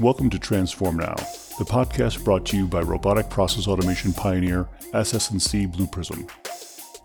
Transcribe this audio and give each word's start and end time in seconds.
Welcome 0.00 0.28
to 0.30 0.40
Transform 0.40 0.96
Now, 0.96 1.14
the 1.56 1.64
podcast 1.64 2.24
brought 2.24 2.44
to 2.46 2.56
you 2.56 2.66
by 2.66 2.80
robotic 2.80 3.30
process 3.30 3.68
automation 3.68 4.12
pioneer 4.12 4.66
SS&C 4.92 5.66
Blue 5.66 5.86
Prism. 5.86 6.26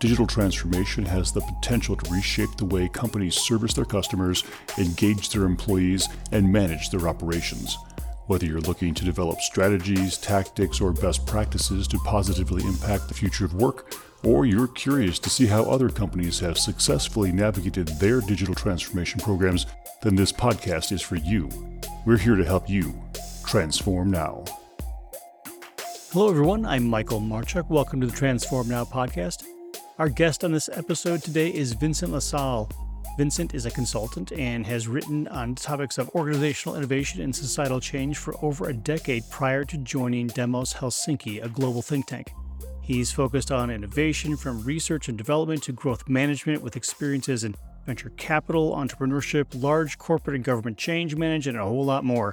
Digital 0.00 0.26
transformation 0.26 1.04
has 1.04 1.30
the 1.30 1.40
potential 1.40 1.94
to 1.94 2.10
reshape 2.10 2.56
the 2.56 2.64
way 2.64 2.88
companies 2.88 3.36
service 3.36 3.74
their 3.74 3.84
customers, 3.84 4.42
engage 4.76 5.28
their 5.28 5.44
employees, 5.44 6.08
and 6.32 6.52
manage 6.52 6.90
their 6.90 7.06
operations. 7.06 7.78
Whether 8.26 8.46
you're 8.46 8.60
looking 8.60 8.92
to 8.94 9.04
develop 9.04 9.40
strategies, 9.40 10.18
tactics, 10.18 10.80
or 10.80 10.92
best 10.92 11.24
practices 11.26 11.86
to 11.88 11.98
positively 11.98 12.64
impact 12.64 13.06
the 13.06 13.14
future 13.14 13.44
of 13.44 13.54
work, 13.54 13.94
or 14.24 14.46
you're 14.46 14.66
curious 14.66 15.20
to 15.20 15.30
see 15.30 15.46
how 15.46 15.62
other 15.62 15.90
companies 15.90 16.40
have 16.40 16.58
successfully 16.58 17.30
navigated 17.30 17.86
their 17.86 18.20
digital 18.20 18.54
transformation 18.56 19.20
programs, 19.20 19.66
then 20.02 20.16
this 20.16 20.32
podcast 20.32 20.90
is 20.90 21.00
for 21.02 21.16
you. 21.16 21.48
We're 22.06 22.16
here 22.16 22.36
to 22.36 22.44
help 22.44 22.70
you 22.70 22.98
transform 23.46 24.10
now. 24.10 24.44
Hello, 26.12 26.30
everyone. 26.30 26.64
I'm 26.64 26.88
Michael 26.88 27.20
Marchuk. 27.20 27.68
Welcome 27.68 28.00
to 28.00 28.06
the 28.06 28.16
Transform 28.16 28.68
Now 28.68 28.86
podcast. 28.86 29.44
Our 29.98 30.08
guest 30.08 30.42
on 30.42 30.50
this 30.50 30.70
episode 30.72 31.22
today 31.22 31.52
is 31.52 31.74
Vincent 31.74 32.12
LaSalle. 32.12 32.70
Vincent 33.18 33.54
is 33.54 33.66
a 33.66 33.70
consultant 33.70 34.32
and 34.32 34.64
has 34.64 34.88
written 34.88 35.28
on 35.28 35.54
topics 35.54 35.98
of 35.98 36.08
organizational 36.14 36.74
innovation 36.74 37.20
and 37.20 37.36
societal 37.36 37.80
change 37.80 38.16
for 38.16 38.34
over 38.42 38.70
a 38.70 38.74
decade 38.74 39.22
prior 39.28 39.66
to 39.66 39.76
joining 39.76 40.28
Demos 40.28 40.72
Helsinki, 40.72 41.44
a 41.44 41.50
global 41.50 41.82
think 41.82 42.06
tank. 42.06 42.32
He's 42.80 43.12
focused 43.12 43.52
on 43.52 43.70
innovation 43.70 44.38
from 44.38 44.64
research 44.64 45.10
and 45.10 45.18
development 45.18 45.64
to 45.64 45.72
growth 45.72 46.08
management 46.08 46.62
with 46.62 46.76
experiences 46.76 47.44
in 47.44 47.54
venture 47.86 48.10
capital, 48.10 48.74
entrepreneurship, 48.74 49.46
large 49.54 49.98
corporate 49.98 50.36
and 50.36 50.44
government 50.44 50.78
change 50.78 51.16
management, 51.16 51.56
and 51.56 51.66
a 51.66 51.68
whole 51.68 51.84
lot 51.84 52.04
more. 52.04 52.32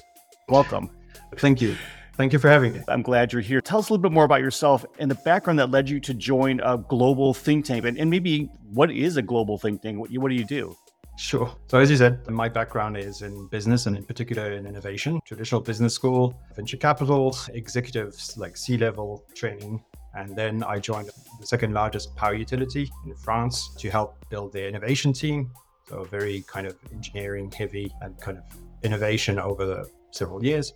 Welcome. 0.49 0.89
Thank 1.37 1.61
you. 1.61 1.75
Thank 2.13 2.33
you 2.33 2.39
for 2.39 2.49
having 2.49 2.73
me. 2.73 2.81
I'm 2.87 3.03
glad 3.03 3.31
you're 3.31 3.43
here. 3.43 3.61
Tell 3.61 3.77
us 3.77 3.89
a 3.89 3.93
little 3.93 4.01
bit 4.01 4.11
more 4.11 4.23
about 4.23 4.41
yourself 4.41 4.83
and 4.97 5.09
the 5.09 5.15
background 5.23 5.59
that 5.59 5.69
led 5.69 5.87
you 5.87 5.99
to 5.99 6.15
join 6.15 6.59
a 6.61 6.77
global 6.77 7.33
think 7.33 7.65
tank, 7.65 7.85
and, 7.85 7.97
and 7.97 8.09
maybe 8.09 8.49
what 8.73 8.89
is 8.91 9.17
a 9.17 9.21
global 9.21 9.57
think 9.57 9.81
tank? 9.83 9.99
What, 9.99 10.11
what 10.11 10.29
do 10.29 10.35
you 10.35 10.45
do? 10.45 10.75
Sure. 11.17 11.51
So, 11.67 11.79
as 11.79 11.89
you 11.89 11.97
said, 11.97 12.27
my 12.29 12.47
background 12.47 12.95
is 12.95 13.23
in 13.23 13.47
business 13.47 13.87
and 13.87 13.97
in 13.97 14.03
particular 14.03 14.51
in 14.51 14.67
innovation, 14.67 15.19
traditional 15.25 15.61
business 15.61 15.93
school, 15.93 16.39
venture 16.55 16.77
capital, 16.77 17.35
executives 17.53 18.37
like 18.37 18.55
C 18.55 18.77
level 18.77 19.23
training. 19.35 19.83
And 20.15 20.35
then 20.35 20.63
I 20.63 20.79
joined 20.79 21.09
the 21.39 21.45
second 21.45 21.73
largest 21.73 22.15
power 22.15 22.33
utility 22.33 22.91
in 23.05 23.15
France 23.15 23.69
to 23.77 23.89
help 23.89 24.17
build 24.29 24.53
their 24.53 24.67
innovation 24.67 25.13
team. 25.13 25.51
So, 25.87 26.03
very 26.03 26.43
kind 26.47 26.67
of 26.67 26.75
engineering 26.91 27.51
heavy 27.51 27.91
and 28.01 28.19
kind 28.19 28.37
of 28.37 28.43
innovation 28.83 29.39
over 29.39 29.85
several 30.11 30.43
years. 30.43 30.73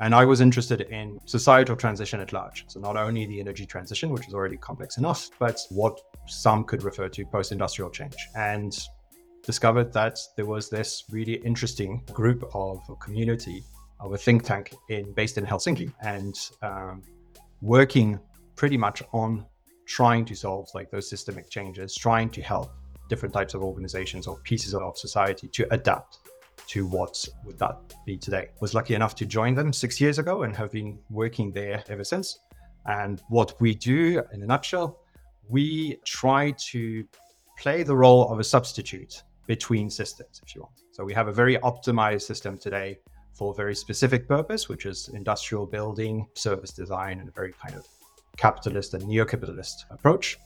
And 0.00 0.14
I 0.14 0.24
was 0.24 0.40
interested 0.40 0.82
in 0.82 1.20
societal 1.26 1.76
transition 1.76 2.20
at 2.20 2.32
large. 2.32 2.64
So, 2.68 2.80
not 2.80 2.96
only 2.96 3.26
the 3.26 3.40
energy 3.40 3.64
transition, 3.64 4.10
which 4.10 4.26
is 4.28 4.34
already 4.34 4.56
complex 4.56 4.98
enough, 4.98 5.30
but 5.38 5.60
what 5.70 6.00
some 6.26 6.64
could 6.64 6.82
refer 6.82 7.08
to 7.08 7.24
post 7.26 7.52
industrial 7.52 7.90
change. 7.90 8.16
And 8.34 8.78
discovered 9.42 9.92
that 9.92 10.18
there 10.36 10.46
was 10.46 10.68
this 10.68 11.04
really 11.10 11.34
interesting 11.34 12.02
group 12.12 12.48
of 12.54 12.80
community 13.00 13.64
of 13.98 14.12
a 14.12 14.18
think 14.18 14.42
tank 14.42 14.74
in 14.88 15.12
based 15.12 15.38
in 15.38 15.44
Helsinki 15.44 15.92
and 16.02 16.34
um, 16.62 17.02
working 17.60 18.18
pretty 18.60 18.76
much 18.76 19.02
on 19.12 19.42
trying 19.86 20.22
to 20.22 20.34
solve 20.34 20.68
like 20.74 20.90
those 20.90 21.08
systemic 21.08 21.48
changes, 21.48 21.94
trying 21.94 22.28
to 22.28 22.42
help 22.42 22.70
different 23.08 23.32
types 23.32 23.54
of 23.54 23.62
organizations 23.62 24.26
or 24.26 24.36
pieces 24.40 24.74
of 24.74 24.98
society 24.98 25.48
to 25.48 25.66
adapt 25.70 26.18
to 26.66 26.86
what 26.86 27.26
would 27.46 27.58
that 27.58 27.78
be 28.04 28.18
today. 28.18 28.48
Was 28.60 28.74
lucky 28.74 28.94
enough 28.94 29.14
to 29.14 29.24
join 29.24 29.54
them 29.54 29.72
six 29.72 29.98
years 29.98 30.18
ago 30.18 30.42
and 30.42 30.54
have 30.54 30.70
been 30.72 30.98
working 31.08 31.50
there 31.52 31.82
ever 31.88 32.04
since. 32.04 32.38
And 32.84 33.22
what 33.30 33.58
we 33.62 33.74
do 33.74 34.22
in 34.34 34.42
a 34.42 34.46
nutshell, 34.46 34.98
we 35.48 35.96
try 36.04 36.52
to 36.72 37.06
play 37.58 37.82
the 37.82 37.96
role 37.96 38.30
of 38.30 38.40
a 38.40 38.44
substitute 38.44 39.22
between 39.46 39.88
systems, 39.88 40.42
if 40.44 40.54
you 40.54 40.60
want. 40.60 40.74
So 40.92 41.02
we 41.02 41.14
have 41.14 41.28
a 41.28 41.32
very 41.32 41.56
optimized 41.70 42.26
system 42.26 42.58
today 42.58 42.98
for 43.32 43.52
a 43.52 43.54
very 43.54 43.74
specific 43.74 44.28
purpose, 44.28 44.68
which 44.68 44.84
is 44.84 45.08
industrial 45.14 45.64
building, 45.64 46.26
service 46.34 46.72
design, 46.72 47.20
and 47.20 47.28
a 47.30 47.32
very 47.32 47.54
kind 47.54 47.74
of 47.74 47.86
capitalist 48.40 48.94
and 48.94 49.06
neo-capitalist 49.06 49.84
approach. 49.90 50.38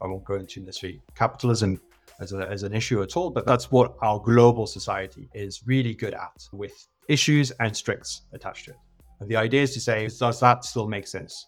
I 0.00 0.06
won't 0.06 0.24
go 0.24 0.36
into 0.36 0.60
necessarily 0.60 1.02
capitalism 1.14 1.80
as, 2.18 2.32
a, 2.32 2.48
as 2.48 2.62
an 2.62 2.72
issue 2.74 3.02
at 3.02 3.16
all, 3.16 3.30
but 3.30 3.44
that's 3.44 3.70
what 3.70 3.94
our 4.00 4.18
global 4.18 4.66
society 4.66 5.28
is 5.34 5.62
really 5.66 5.94
good 5.94 6.14
at 6.14 6.48
with 6.52 6.72
issues 7.08 7.50
and 7.60 7.76
strengths 7.76 8.22
attached 8.32 8.64
to 8.66 8.70
it. 8.70 8.78
And 9.20 9.28
the 9.28 9.36
idea 9.36 9.62
is 9.62 9.74
to 9.74 9.80
say, 9.80 10.08
does 10.08 10.40
that 10.40 10.64
still 10.64 10.88
make 10.88 11.06
sense 11.06 11.46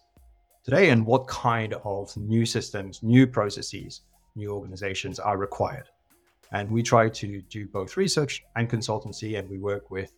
today? 0.63 0.91
And 0.91 1.05
what 1.05 1.27
kind 1.27 1.73
of 1.73 2.15
new 2.17 2.45
systems, 2.45 3.01
new 3.01 3.25
processes, 3.25 4.01
new 4.35 4.51
organizations 4.51 5.19
are 5.19 5.37
required? 5.37 5.89
And 6.51 6.69
we 6.69 6.83
try 6.83 7.09
to 7.09 7.41
do 7.49 7.67
both 7.67 7.97
research 7.97 8.43
and 8.55 8.69
consultancy, 8.69 9.39
and 9.39 9.49
we 9.49 9.57
work 9.57 9.89
with 9.89 10.13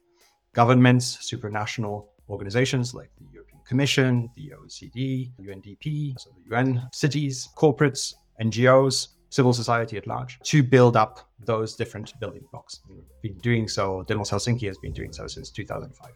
governments, 0.54 1.18
supranational 1.31 2.08
organizations 2.30 2.94
like 2.94 3.09
the 3.19 3.25
European 3.31 3.56
Commission, 3.68 4.30
the 4.36 4.54
OECD, 4.58 5.32
UNDP, 5.42 6.20
so 6.20 6.30
the 6.32 6.56
UN, 6.56 6.88
cities, 6.94 7.50
corporates, 7.58 8.14
NGOs, 8.42 9.10
civil 9.30 9.54
society 9.54 9.98
at 9.98 10.08
large 10.08 10.40
to 10.40 10.64
build 10.64 10.96
up 10.96 11.30
those 11.40 11.76
different 11.76 12.14
building 12.20 12.44
blocks. 12.52 12.80
We've 12.90 13.04
been 13.22 13.38
doing 13.40 13.68
so, 13.68 14.04
Demos 14.08 14.30
Helsinki 14.30 14.68
has 14.68 14.78
been 14.78 14.94
doing 14.94 15.12
so 15.12 15.28
since 15.28 15.52
2005. 15.52 16.12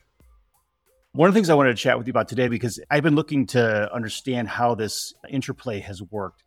One 1.14 1.28
of 1.28 1.34
the 1.34 1.38
things 1.38 1.50
I 1.50 1.56
wanted 1.56 1.76
to 1.76 1.82
chat 1.82 1.98
with 1.98 2.08
you 2.08 2.12
about 2.12 2.30
today, 2.30 2.48
because 2.48 2.80
I've 2.90 3.04
been 3.04 3.16
looking 3.16 3.46
to 3.48 3.94
understand 3.94 4.48
how 4.48 4.76
this 4.76 5.14
interplay 5.30 5.82
has 5.82 6.02
worked. 6.04 6.44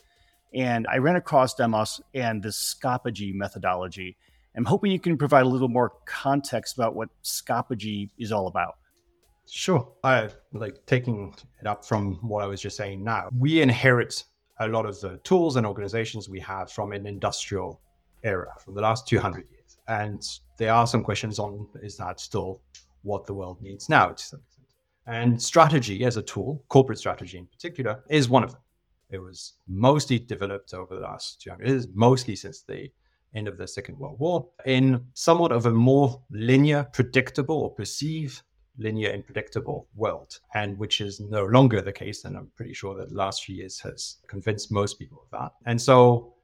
And 0.54 0.86
I 0.90 0.98
ran 0.98 1.16
across 1.16 1.54
Demos 1.54 2.00
and 2.14 2.42
the 2.42 2.48
Scopegy 2.48 3.34
methodology. 3.34 4.16
I'm 4.56 4.64
hoping 4.64 4.90
you 4.90 5.00
can 5.00 5.18
provide 5.18 5.44
a 5.44 5.48
little 5.48 5.68
more 5.68 5.92
context 6.06 6.78
about 6.78 6.94
what 6.94 7.10
Scopegy 7.22 8.08
is 8.18 8.32
all 8.32 8.46
about. 8.46 8.76
Sure. 9.46 9.92
I 10.02 10.30
like 10.52 10.84
taking 10.86 11.34
it 11.60 11.66
up 11.66 11.84
from 11.84 12.14
what 12.22 12.42
I 12.42 12.46
was 12.46 12.60
just 12.60 12.76
saying 12.76 13.04
now. 13.04 13.28
We 13.36 13.60
inherit 13.60 14.24
a 14.60 14.68
lot 14.68 14.86
of 14.86 15.00
the 15.00 15.18
tools 15.18 15.56
and 15.56 15.66
organizations 15.66 16.28
we 16.28 16.40
have 16.40 16.70
from 16.70 16.92
an 16.92 17.06
industrial 17.06 17.80
era 18.22 18.52
from 18.64 18.74
the 18.74 18.80
last 18.80 19.06
200 19.06 19.44
years. 19.50 19.78
And 19.88 20.22
there 20.56 20.72
are 20.72 20.86
some 20.86 21.04
questions 21.04 21.38
on 21.38 21.68
is 21.82 21.96
that 21.98 22.20
still 22.20 22.62
what 23.02 23.26
the 23.26 23.34
world 23.34 23.60
needs 23.60 23.88
now? 23.88 24.14
And 25.06 25.40
strategy 25.40 26.04
as 26.04 26.16
a 26.16 26.22
tool, 26.22 26.64
corporate 26.68 26.98
strategy 26.98 27.36
in 27.36 27.46
particular, 27.46 28.02
is 28.08 28.28
one 28.28 28.42
of 28.42 28.52
them. 28.52 28.62
It 29.10 29.18
was 29.18 29.54
mostly 29.68 30.18
developed 30.18 30.72
over 30.72 30.94
the 30.94 31.02
last 31.02 31.42
200 31.42 31.68
years, 31.68 31.88
mostly 31.92 32.34
since 32.34 32.62
the 32.62 32.90
end 33.34 33.48
of 33.48 33.58
the 33.58 33.68
Second 33.68 33.98
World 33.98 34.18
War, 34.18 34.48
in 34.64 35.04
somewhat 35.12 35.52
of 35.52 35.66
a 35.66 35.70
more 35.70 36.22
linear, 36.30 36.88
predictable, 36.92 37.56
or 37.56 37.74
perceived 37.74 38.42
linear 38.78 39.10
and 39.10 39.24
predictable 39.24 39.88
world, 39.94 40.40
and 40.54 40.78
which 40.78 41.00
is 41.00 41.20
no 41.20 41.44
longer 41.44 41.80
the 41.80 41.92
case. 41.92 42.24
And 42.24 42.36
I'm 42.36 42.50
pretty 42.56 42.74
sure 42.74 42.94
that 42.96 43.10
the 43.10 43.14
last 43.14 43.44
few 43.44 43.56
years 43.56 43.78
has 43.80 44.16
convinced 44.26 44.72
most 44.72 44.98
people 44.98 45.22
of 45.24 45.38
that. 45.38 45.52
And 45.66 45.80
so 45.80 46.34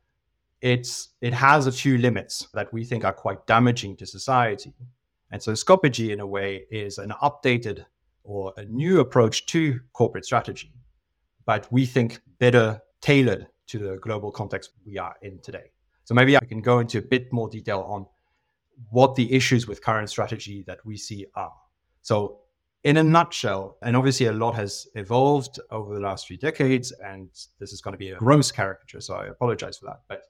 it's 0.61 1.11
it 1.21 1.33
has 1.33 1.67
a 1.67 1.73
few 1.73 1.99
limits 1.99 2.49
that 2.55 2.73
we 2.73 2.85
think 2.85 3.05
are 3.05 3.13
quite 3.13 3.47
damaging 3.47 3.97
to 3.97 4.07
society. 4.07 4.73
And 5.31 5.43
so 5.43 5.53
Scopegy, 5.53 6.11
in 6.11 6.21
a 6.21 6.27
way, 6.27 6.65
is 6.71 6.99
an 6.99 7.13
updated 7.23 7.85
or 8.25 8.53
a 8.57 8.65
new 8.65 9.01
approach 9.01 9.47
to 9.47 9.81
corporate 9.93 10.25
strategy, 10.25 10.73
but 11.47 11.67
we 11.73 11.87
think 11.87 12.21
better 12.39 12.81
tailored 13.01 13.47
to 13.69 13.79
the 13.79 13.97
global 13.99 14.31
context 14.31 14.71
we 14.85 14.99
are 14.99 15.15
in 15.23 15.39
today. 15.41 15.71
So 16.05 16.15
maybe 16.15 16.37
I 16.37 16.41
can 16.41 16.61
go 16.61 16.81
into 16.81 16.99
a 16.99 17.03
bit 17.03 17.33
more 17.33 17.49
detail 17.49 17.81
on 17.89 18.07
what 18.91 19.15
the 19.15 19.33
issues 19.33 19.67
with 19.67 19.83
current 19.83 20.11
strategy 20.11 20.65
that 20.67 20.85
we 20.85 20.97
see 20.97 21.27
are. 21.35 21.53
So, 22.03 22.39
in 22.83 22.97
a 22.97 23.03
nutshell, 23.03 23.77
and 23.83 23.95
obviously 23.95 24.27
a 24.27 24.33
lot 24.33 24.55
has 24.55 24.87
evolved 24.95 25.61
over 25.71 25.95
the 25.95 26.01
last 26.01 26.27
few 26.27 26.39
decades, 26.39 26.93
and 27.05 27.29
this 27.59 27.73
is 27.73 27.83
going 27.83 27.93
to 27.93 27.99
be 27.99 28.11
a 28.11 28.17
gross 28.17 28.51
caricature, 28.51 29.03
so 29.03 29.15
I 29.15 29.27
apologize 29.27 29.77
for 29.77 29.87
that. 29.87 30.01
But 30.09 30.23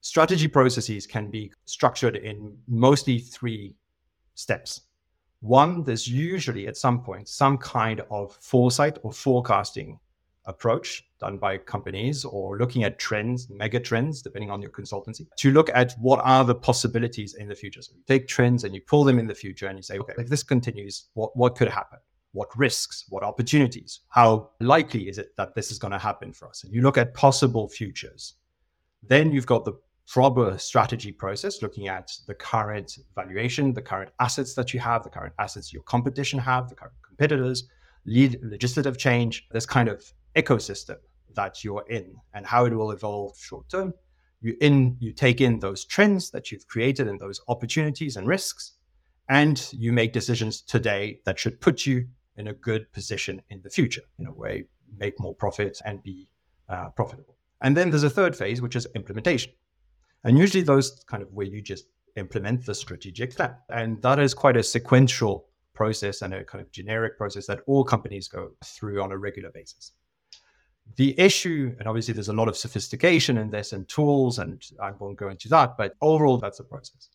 strategy 0.00 0.46
processes 0.46 1.06
can 1.06 1.30
be 1.30 1.52
structured 1.64 2.16
in 2.16 2.56
mostly 2.68 3.18
three 3.18 3.74
steps. 4.34 4.82
One, 5.40 5.82
there's 5.82 6.06
usually 6.06 6.68
at 6.68 6.76
some 6.76 7.02
point 7.02 7.28
some 7.28 7.58
kind 7.58 8.00
of 8.10 8.36
foresight 8.40 8.98
or 9.02 9.12
forecasting 9.12 9.98
approach 10.46 11.04
done 11.20 11.38
by 11.38 11.56
companies 11.56 12.24
or 12.24 12.58
looking 12.58 12.84
at 12.84 12.98
trends, 12.98 13.48
mega 13.48 13.78
trends, 13.78 14.22
depending 14.22 14.50
on 14.50 14.60
your 14.60 14.70
consultancy, 14.70 15.26
to 15.36 15.50
look 15.52 15.70
at 15.74 15.94
what 16.00 16.20
are 16.24 16.44
the 16.44 16.54
possibilities 16.54 17.34
in 17.34 17.48
the 17.48 17.54
future. 17.54 17.82
So 17.82 17.92
you 17.94 18.02
take 18.06 18.26
trends 18.26 18.64
and 18.64 18.74
you 18.74 18.80
pull 18.80 19.04
them 19.04 19.18
in 19.18 19.26
the 19.26 19.34
future 19.34 19.66
and 19.68 19.78
you 19.78 19.82
say, 19.82 19.98
okay, 19.98 20.14
if 20.18 20.28
this 20.28 20.42
continues, 20.42 21.08
what, 21.14 21.36
what 21.36 21.54
could 21.56 21.68
happen? 21.68 21.98
What 22.32 22.48
risks? 22.56 23.04
What 23.08 23.22
opportunities? 23.22 24.00
How 24.08 24.50
likely 24.60 25.08
is 25.08 25.18
it 25.18 25.36
that 25.36 25.54
this 25.54 25.70
is 25.70 25.78
going 25.78 25.92
to 25.92 25.98
happen 25.98 26.32
for 26.32 26.48
us? 26.48 26.64
And 26.64 26.72
you 26.72 26.82
look 26.82 26.98
at 26.98 27.14
possible 27.14 27.68
futures. 27.68 28.34
Then 29.02 29.32
you've 29.32 29.46
got 29.46 29.64
the 29.64 29.74
proper 30.08 30.58
strategy 30.58 31.12
process, 31.12 31.62
looking 31.62 31.88
at 31.88 32.10
the 32.26 32.34
current 32.34 32.98
valuation, 33.14 33.72
the 33.72 33.82
current 33.82 34.10
assets 34.18 34.54
that 34.54 34.74
you 34.74 34.80
have, 34.80 35.04
the 35.04 35.10
current 35.10 35.34
assets 35.38 35.72
your 35.72 35.82
competition 35.84 36.38
have, 36.38 36.68
the 36.68 36.74
current 36.74 36.94
competitors, 37.06 37.68
lead 38.06 38.40
legislative 38.42 38.98
change, 38.98 39.46
this 39.52 39.66
kind 39.66 39.88
of 39.88 40.02
ecosystem 40.36 40.96
that 41.34 41.64
you're 41.64 41.84
in 41.88 42.14
and 42.34 42.46
how 42.46 42.64
it 42.64 42.74
will 42.74 42.90
evolve 42.90 43.38
short 43.38 43.68
term. 43.68 43.94
You 44.40 44.56
in 44.60 44.96
you 45.00 45.12
take 45.12 45.40
in 45.40 45.60
those 45.60 45.84
trends 45.84 46.30
that 46.32 46.50
you've 46.50 46.66
created 46.66 47.08
and 47.08 47.20
those 47.20 47.40
opportunities 47.48 48.16
and 48.16 48.26
risks, 48.26 48.72
and 49.28 49.68
you 49.72 49.92
make 49.92 50.12
decisions 50.12 50.62
today 50.62 51.20
that 51.24 51.38
should 51.38 51.60
put 51.60 51.86
you 51.86 52.08
in 52.36 52.48
a 52.48 52.52
good 52.52 52.90
position 52.92 53.40
in 53.50 53.60
the 53.62 53.70
future, 53.70 54.02
in 54.18 54.26
a 54.26 54.32
way, 54.32 54.64
make 54.98 55.18
more 55.20 55.34
profit 55.34 55.80
and 55.84 56.02
be 56.02 56.28
uh, 56.68 56.88
profitable. 56.90 57.36
And 57.60 57.76
then 57.76 57.90
there's 57.90 58.02
a 58.02 58.10
third 58.10 58.34
phase, 58.36 58.60
which 58.60 58.74
is 58.74 58.86
implementation. 58.96 59.52
And 60.24 60.38
usually 60.38 60.64
those 60.64 61.04
kind 61.06 61.22
of 61.22 61.32
where 61.32 61.46
you 61.46 61.62
just 61.62 61.86
implement 62.16 62.66
the 62.66 62.74
strategic 62.74 63.36
plan. 63.36 63.54
And 63.68 64.02
that 64.02 64.18
is 64.18 64.34
quite 64.34 64.56
a 64.56 64.62
sequential 64.62 65.46
process 65.74 66.22
and 66.22 66.34
a 66.34 66.44
kind 66.44 66.62
of 66.62 66.70
generic 66.70 67.16
process 67.16 67.46
that 67.46 67.60
all 67.66 67.84
companies 67.84 68.28
go 68.28 68.50
through 68.64 69.02
on 69.02 69.12
a 69.12 69.18
regular 69.18 69.50
basis. 69.50 69.92
The 70.96 71.18
issue, 71.18 71.74
and 71.78 71.88
obviously 71.88 72.14
there's 72.14 72.28
a 72.28 72.34
lot 72.34 72.48
of 72.48 72.56
sophistication 72.56 73.38
in 73.38 73.50
this 73.50 73.72
and 73.72 73.88
tools, 73.88 74.38
and 74.38 74.62
I 74.80 74.90
won't 74.92 75.16
go 75.16 75.30
into 75.30 75.48
that, 75.48 75.76
but 75.76 75.94
overall, 76.00 76.38
that's 76.38 76.58
the 76.58 76.64
process. 76.64 77.08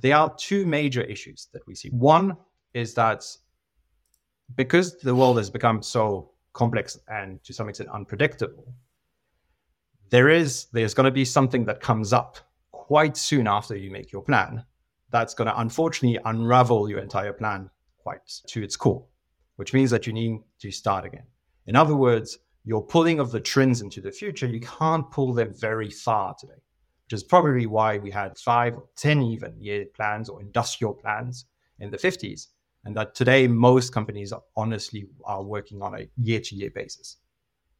There 0.00 0.16
are 0.16 0.34
two 0.36 0.64
major 0.64 1.02
issues 1.02 1.48
that 1.52 1.66
we 1.66 1.74
see. 1.74 1.90
One 1.90 2.36
is 2.72 2.94
that 2.94 3.24
because 4.56 4.98
the 5.00 5.14
world 5.14 5.36
has 5.36 5.50
become 5.50 5.82
so 5.82 6.30
complex 6.52 6.98
and 7.08 7.42
to 7.44 7.52
some 7.52 7.68
extent 7.68 7.90
unpredictable, 7.90 8.72
there 10.10 10.28
is 10.28 10.66
there's 10.72 10.94
going 10.94 11.04
to 11.04 11.10
be 11.10 11.24
something 11.24 11.64
that 11.64 11.80
comes 11.80 12.12
up 12.12 12.38
quite 12.72 13.16
soon 13.16 13.46
after 13.46 13.76
you 13.76 13.90
make 13.90 14.12
your 14.12 14.22
plan 14.22 14.64
that's 15.10 15.34
going 15.34 15.46
to 15.46 15.60
unfortunately 15.60 16.18
unravel 16.24 16.88
your 16.88 16.98
entire 16.98 17.32
plan 17.32 17.70
quite 18.02 18.20
to 18.46 18.62
its 18.62 18.76
core 18.76 19.04
which 19.56 19.72
means 19.72 19.90
that 19.90 20.06
you 20.06 20.12
need 20.12 20.40
to 20.58 20.70
start 20.70 21.04
again 21.04 21.24
in 21.66 21.76
other 21.76 21.94
words 21.94 22.38
your 22.64 22.84
pulling 22.84 23.20
of 23.20 23.30
the 23.30 23.40
trends 23.40 23.80
into 23.80 24.00
the 24.00 24.12
future 24.12 24.46
you 24.46 24.60
can't 24.60 25.10
pull 25.10 25.32
them 25.32 25.52
very 25.54 25.90
far 25.90 26.34
today 26.38 26.62
which 27.04 27.14
is 27.14 27.22
probably 27.22 27.66
why 27.66 27.98
we 27.98 28.10
had 28.10 28.36
five 28.38 28.76
or 28.76 28.84
ten 28.96 29.22
even 29.22 29.54
year 29.60 29.86
plans 29.94 30.28
or 30.28 30.40
industrial 30.40 30.94
plans 30.94 31.46
in 31.78 31.90
the 31.90 31.98
50s 31.98 32.48
and 32.84 32.96
that 32.96 33.14
today 33.14 33.46
most 33.46 33.92
companies 33.92 34.32
honestly 34.56 35.06
are 35.24 35.42
working 35.42 35.82
on 35.82 35.94
a 35.94 36.08
year 36.16 36.40
to 36.40 36.54
year 36.54 36.70
basis 36.74 37.18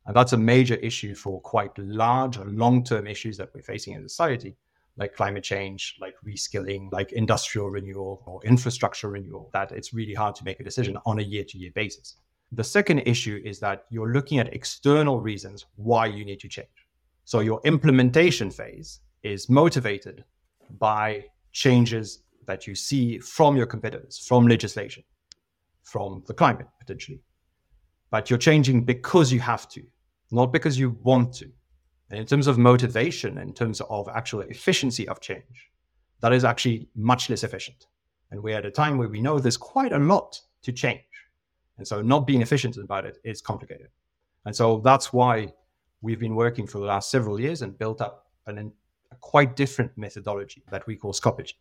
and 0.06 0.16
that's 0.16 0.32
a 0.32 0.38
major 0.38 0.76
issue 0.76 1.14
for 1.14 1.40
quite 1.40 1.76
large 1.78 2.38
long 2.38 2.82
term 2.82 3.06
issues 3.06 3.36
that 3.36 3.50
we're 3.54 3.62
facing 3.62 3.94
in 3.94 4.08
society, 4.08 4.56
like 4.96 5.14
climate 5.14 5.44
change, 5.44 5.96
like 6.00 6.14
reskilling, 6.26 6.90
like 6.92 7.12
industrial 7.12 7.70
renewal 7.70 8.22
or 8.26 8.40
infrastructure 8.44 9.08
renewal, 9.08 9.50
that 9.52 9.72
it's 9.72 9.92
really 9.92 10.14
hard 10.14 10.34
to 10.36 10.44
make 10.44 10.58
a 10.60 10.64
decision 10.64 10.96
on 11.06 11.18
a 11.18 11.22
year 11.22 11.44
to 11.44 11.58
year 11.58 11.70
basis. 11.74 12.16
The 12.52 12.64
second 12.64 13.00
issue 13.00 13.40
is 13.44 13.60
that 13.60 13.84
you're 13.90 14.12
looking 14.12 14.38
at 14.38 14.52
external 14.52 15.20
reasons 15.20 15.66
why 15.76 16.06
you 16.06 16.24
need 16.24 16.40
to 16.40 16.48
change. 16.48 16.68
So 17.24 17.40
your 17.40 17.60
implementation 17.64 18.50
phase 18.50 19.00
is 19.22 19.48
motivated 19.48 20.24
by 20.78 21.24
changes 21.52 22.22
that 22.46 22.66
you 22.66 22.74
see 22.74 23.18
from 23.18 23.56
your 23.56 23.66
competitors, 23.66 24.18
from 24.18 24.48
legislation, 24.48 25.04
from 25.82 26.24
the 26.26 26.34
climate 26.34 26.66
potentially. 26.80 27.20
But 28.10 28.28
you're 28.28 28.38
changing 28.38 28.84
because 28.84 29.32
you 29.32 29.38
have 29.40 29.68
to 29.70 29.82
not 30.30 30.52
because 30.52 30.78
you 30.78 30.96
want 31.02 31.32
to. 31.34 31.50
And 32.10 32.18
in 32.18 32.26
terms 32.26 32.46
of 32.46 32.58
motivation, 32.58 33.38
in 33.38 33.52
terms 33.52 33.80
of 33.82 34.08
actual 34.08 34.40
efficiency 34.40 35.08
of 35.08 35.20
change, 35.20 35.70
that 36.20 36.32
is 36.32 36.44
actually 36.44 36.88
much 36.94 37.30
less 37.30 37.44
efficient. 37.44 37.86
And 38.30 38.42
we're 38.42 38.56
at 38.56 38.66
a 38.66 38.70
time 38.70 38.98
where 38.98 39.08
we 39.08 39.20
know 39.20 39.38
there's 39.38 39.56
quite 39.56 39.92
a 39.92 39.98
lot 39.98 40.40
to 40.62 40.72
change. 40.72 41.00
And 41.80 41.88
so 41.88 42.02
not 42.02 42.26
being 42.26 42.42
efficient 42.42 42.76
about 42.76 43.06
it 43.06 43.16
is 43.24 43.40
complicated. 43.40 43.88
And 44.44 44.54
so 44.54 44.82
that's 44.84 45.14
why 45.14 45.54
we've 46.02 46.20
been 46.20 46.34
working 46.34 46.66
for 46.66 46.78
the 46.78 46.84
last 46.84 47.10
several 47.10 47.40
years 47.40 47.62
and 47.62 47.78
built 47.78 48.02
up 48.02 48.26
an, 48.46 48.70
a 49.10 49.16
quite 49.16 49.56
different 49.56 49.96
methodology 49.96 50.62
that 50.70 50.86
we 50.86 50.94
call 50.94 51.14
Scopegy. 51.14 51.54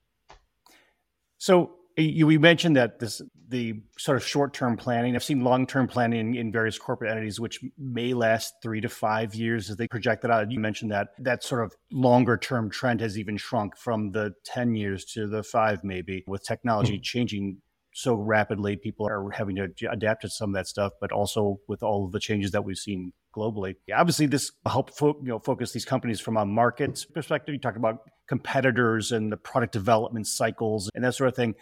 So 1.38 1.72
you, 1.96 2.28
we 2.28 2.38
mentioned 2.38 2.76
that 2.76 3.00
this 3.00 3.22
the 3.48 3.82
sort 3.98 4.18
of 4.18 4.26
short 4.26 4.54
term 4.54 4.76
planning. 4.76 5.16
I've 5.16 5.24
seen 5.24 5.42
long 5.42 5.66
term 5.66 5.88
planning 5.88 6.20
in, 6.20 6.36
in, 6.36 6.52
various 6.52 6.78
corporate 6.78 7.12
entities, 7.12 7.40
which 7.40 7.62
may 7.78 8.14
last 8.14 8.56
three 8.62 8.82
to 8.82 8.90
five 8.90 9.34
years 9.34 9.70
as 9.70 9.78
they 9.78 9.88
project 9.88 10.26
it 10.26 10.32
out. 10.32 10.52
You 10.52 10.60
mentioned 10.60 10.92
that 10.92 11.12
that 11.20 11.46
sort 11.46 11.64
of 11.64 11.74
longer 11.94 12.36
term 12.36 12.70
trend 12.70 13.00
has 13.00 13.18
even 13.18 13.38
shrunk 13.38 13.78
from 13.78 14.12
the 14.12 14.34
ten 14.44 14.76
years 14.76 15.06
to 15.14 15.28
the 15.28 15.44
five, 15.44 15.86
maybe 15.86 16.26
with 16.28 16.44
technology 16.44 16.96
mm-hmm. 16.96 17.04
changing 17.04 17.62
so 17.94 18.14
rapidly. 18.14 18.76
People 18.76 19.08
are 19.08 19.30
having 19.32 19.56
to 19.56 19.92
adapt 19.92 20.22
to 20.22 20.30
some 20.30 20.52
of 20.52 20.56
that 20.56 20.68
stuff, 20.68 20.94
but 21.02 21.12
also 21.12 21.60
with 21.68 21.84
all 21.84 22.06
of 22.06 22.12
the 22.12 22.20
changes 22.20 22.52
that 22.52 22.64
we've 22.64 22.78
seen 22.78 23.14
globally. 23.36 23.76
Obviously, 23.94 24.26
this 24.26 24.52
help 24.66 24.92
fo- 24.92 25.20
you 25.22 25.30
know 25.30 25.40
focus 25.40 25.72
these 25.72 25.86
companies 25.86 26.20
from 26.20 26.38
a 26.38 26.46
market 26.46 27.06
perspective. 27.14 27.54
You 27.54 27.60
talked 27.60 27.78
about 27.78 28.02
competitors 28.28 29.12
and 29.12 29.32
the 29.32 29.38
product 29.38 29.74
development 29.74 30.28
cycles 30.28 30.90
and 30.94 31.04
that 31.04 31.16
sort 31.16 31.30
of 31.30 31.36
thing. 31.36 31.56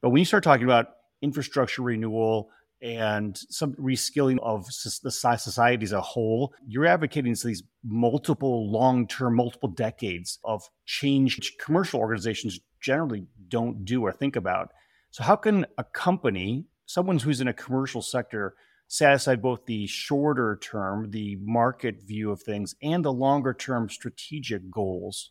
But 0.00 0.10
when 0.10 0.18
you 0.18 0.24
start 0.24 0.44
talking 0.44 0.64
about 0.64 0.88
infrastructure 1.22 1.82
renewal 1.82 2.50
and 2.82 3.38
some 3.48 3.74
reskilling 3.74 4.38
of 4.42 4.66
the 4.66 5.10
society 5.10 5.84
as 5.84 5.92
a 5.92 6.00
whole, 6.00 6.52
you're 6.66 6.86
advocating 6.86 7.34
these 7.42 7.62
multiple 7.82 8.70
long 8.70 9.06
term, 9.06 9.36
multiple 9.36 9.70
decades 9.70 10.38
of 10.44 10.62
change 10.84 11.36
which 11.36 11.56
commercial 11.58 12.00
organizations 12.00 12.60
generally 12.80 13.24
don't 13.48 13.84
do 13.84 14.02
or 14.02 14.12
think 14.12 14.36
about. 14.36 14.68
So, 15.14 15.22
how 15.22 15.36
can 15.36 15.64
a 15.78 15.84
company, 15.84 16.64
someone 16.86 17.20
who's 17.20 17.40
in 17.40 17.46
a 17.46 17.52
commercial 17.52 18.02
sector, 18.02 18.56
satisfy 18.88 19.36
both 19.36 19.64
the 19.64 19.86
shorter 19.86 20.58
term, 20.60 21.08
the 21.12 21.36
market 21.36 22.02
view 22.02 22.32
of 22.32 22.42
things, 22.42 22.74
and 22.82 23.04
the 23.04 23.12
longer 23.12 23.54
term 23.54 23.88
strategic 23.88 24.68
goals? 24.72 25.30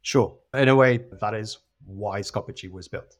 Sure. 0.00 0.38
In 0.54 0.70
a 0.70 0.74
way, 0.74 1.04
that 1.20 1.34
is 1.34 1.58
why 1.84 2.20
Scopegy 2.20 2.70
was 2.72 2.88
built. 2.88 3.18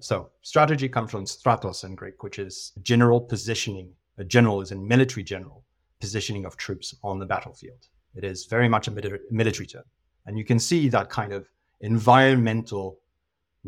So 0.00 0.28
strategy 0.42 0.86
comes 0.86 1.10
from 1.12 1.24
stratos 1.24 1.84
in 1.84 1.94
Greek, 1.94 2.22
which 2.22 2.38
is 2.38 2.74
general 2.82 3.22
positioning. 3.22 3.94
A 4.18 4.24
general 4.24 4.60
is 4.60 4.70
a 4.70 4.76
military 4.76 5.24
general 5.24 5.64
positioning 5.98 6.44
of 6.44 6.58
troops 6.58 6.94
on 7.02 7.18
the 7.18 7.24
battlefield. 7.24 7.86
It 8.14 8.22
is 8.22 8.44
very 8.44 8.68
much 8.68 8.86
a 8.86 9.18
military 9.30 9.66
term. 9.66 9.84
And 10.26 10.36
you 10.36 10.44
can 10.44 10.58
see 10.58 10.90
that 10.90 11.08
kind 11.08 11.32
of 11.32 11.48
environmental 11.80 13.00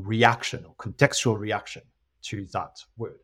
reaction 0.04 0.64
or 0.64 0.74
contextual 0.76 1.38
reaction 1.38 1.82
to 2.22 2.46
that 2.52 2.82
word. 2.96 3.18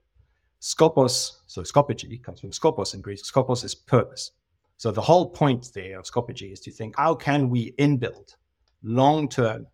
Skopos, 0.61 1.39
so 1.47 1.63
scopegy 1.63 2.23
comes 2.23 2.41
from 2.41 2.51
skopos 2.51 2.95
in 2.95 3.01
Greek. 3.01 3.23
Skopos 3.23 3.65
is 3.65 3.75
purpose. 3.75 4.33
So 4.79 4.91
the 4.91 5.01
whole 5.01 5.31
point 5.31 5.71
there 5.75 5.99
of 5.99 6.05
scopegy 6.05 6.53
is 6.53 6.61
to 6.61 6.71
think 6.71 6.95
how 6.97 7.15
can 7.15 7.49
we 7.49 7.73
inbuild 7.79 8.37
long-term 8.83 9.67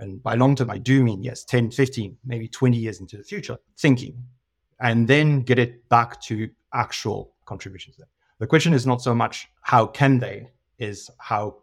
and 0.00 0.22
by 0.22 0.34
long 0.34 0.56
term, 0.56 0.70
I 0.70 0.78
do 0.78 1.04
mean, 1.04 1.22
yes, 1.22 1.44
10, 1.44 1.70
15, 1.70 2.16
maybe 2.24 2.48
20 2.48 2.76
years 2.76 3.00
into 3.00 3.18
the 3.18 3.22
future, 3.22 3.58
thinking, 3.78 4.24
and 4.80 5.06
then 5.06 5.42
get 5.42 5.58
it 5.58 5.88
back 5.90 6.20
to 6.22 6.48
actual 6.72 7.34
contributions. 7.44 7.96
There. 7.98 8.08
The 8.38 8.46
question 8.46 8.72
is 8.72 8.86
not 8.86 9.02
so 9.02 9.14
much 9.14 9.46
how 9.60 9.86
can 9.86 10.18
they, 10.18 10.50
is 10.78 11.10
how 11.18 11.58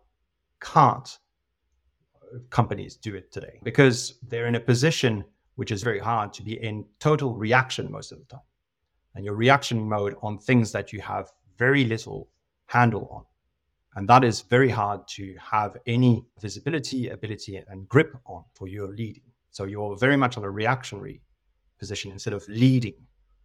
can't 0.61 1.17
companies 2.49 2.95
do 2.95 3.15
it 3.15 3.31
today 3.31 3.59
because 3.63 4.19
they're 4.27 4.47
in 4.47 4.55
a 4.55 4.59
position 4.59 5.23
which 5.55 5.71
is 5.71 5.81
very 5.81 5.99
hard 5.99 6.33
to 6.33 6.43
be 6.43 6.61
in 6.63 6.85
total 6.99 7.35
reaction 7.35 7.91
most 7.91 8.11
of 8.11 8.19
the 8.19 8.25
time. 8.25 8.41
And 9.15 9.25
your 9.25 9.35
reaction 9.35 9.89
mode 9.89 10.15
on 10.21 10.37
things 10.37 10.71
that 10.73 10.93
you 10.93 11.01
have 11.01 11.31
very 11.57 11.83
little 11.83 12.29
handle 12.67 13.07
on 13.11 13.23
and 13.97 14.07
that 14.07 14.23
is 14.23 14.41
very 14.41 14.69
hard 14.69 15.07
to 15.07 15.35
have 15.41 15.75
any 15.87 16.23
visibility, 16.39 17.09
ability, 17.09 17.59
and 17.67 17.89
grip 17.89 18.15
on 18.27 18.43
for 18.53 18.67
your 18.67 18.89
leading. 18.89 19.23
So 19.49 19.63
you're 19.63 19.97
very 19.97 20.15
much 20.15 20.37
on 20.37 20.43
a 20.43 20.51
reactionary 20.51 21.19
position 21.79 22.11
instead 22.11 22.33
of 22.33 22.47
leading 22.47 22.93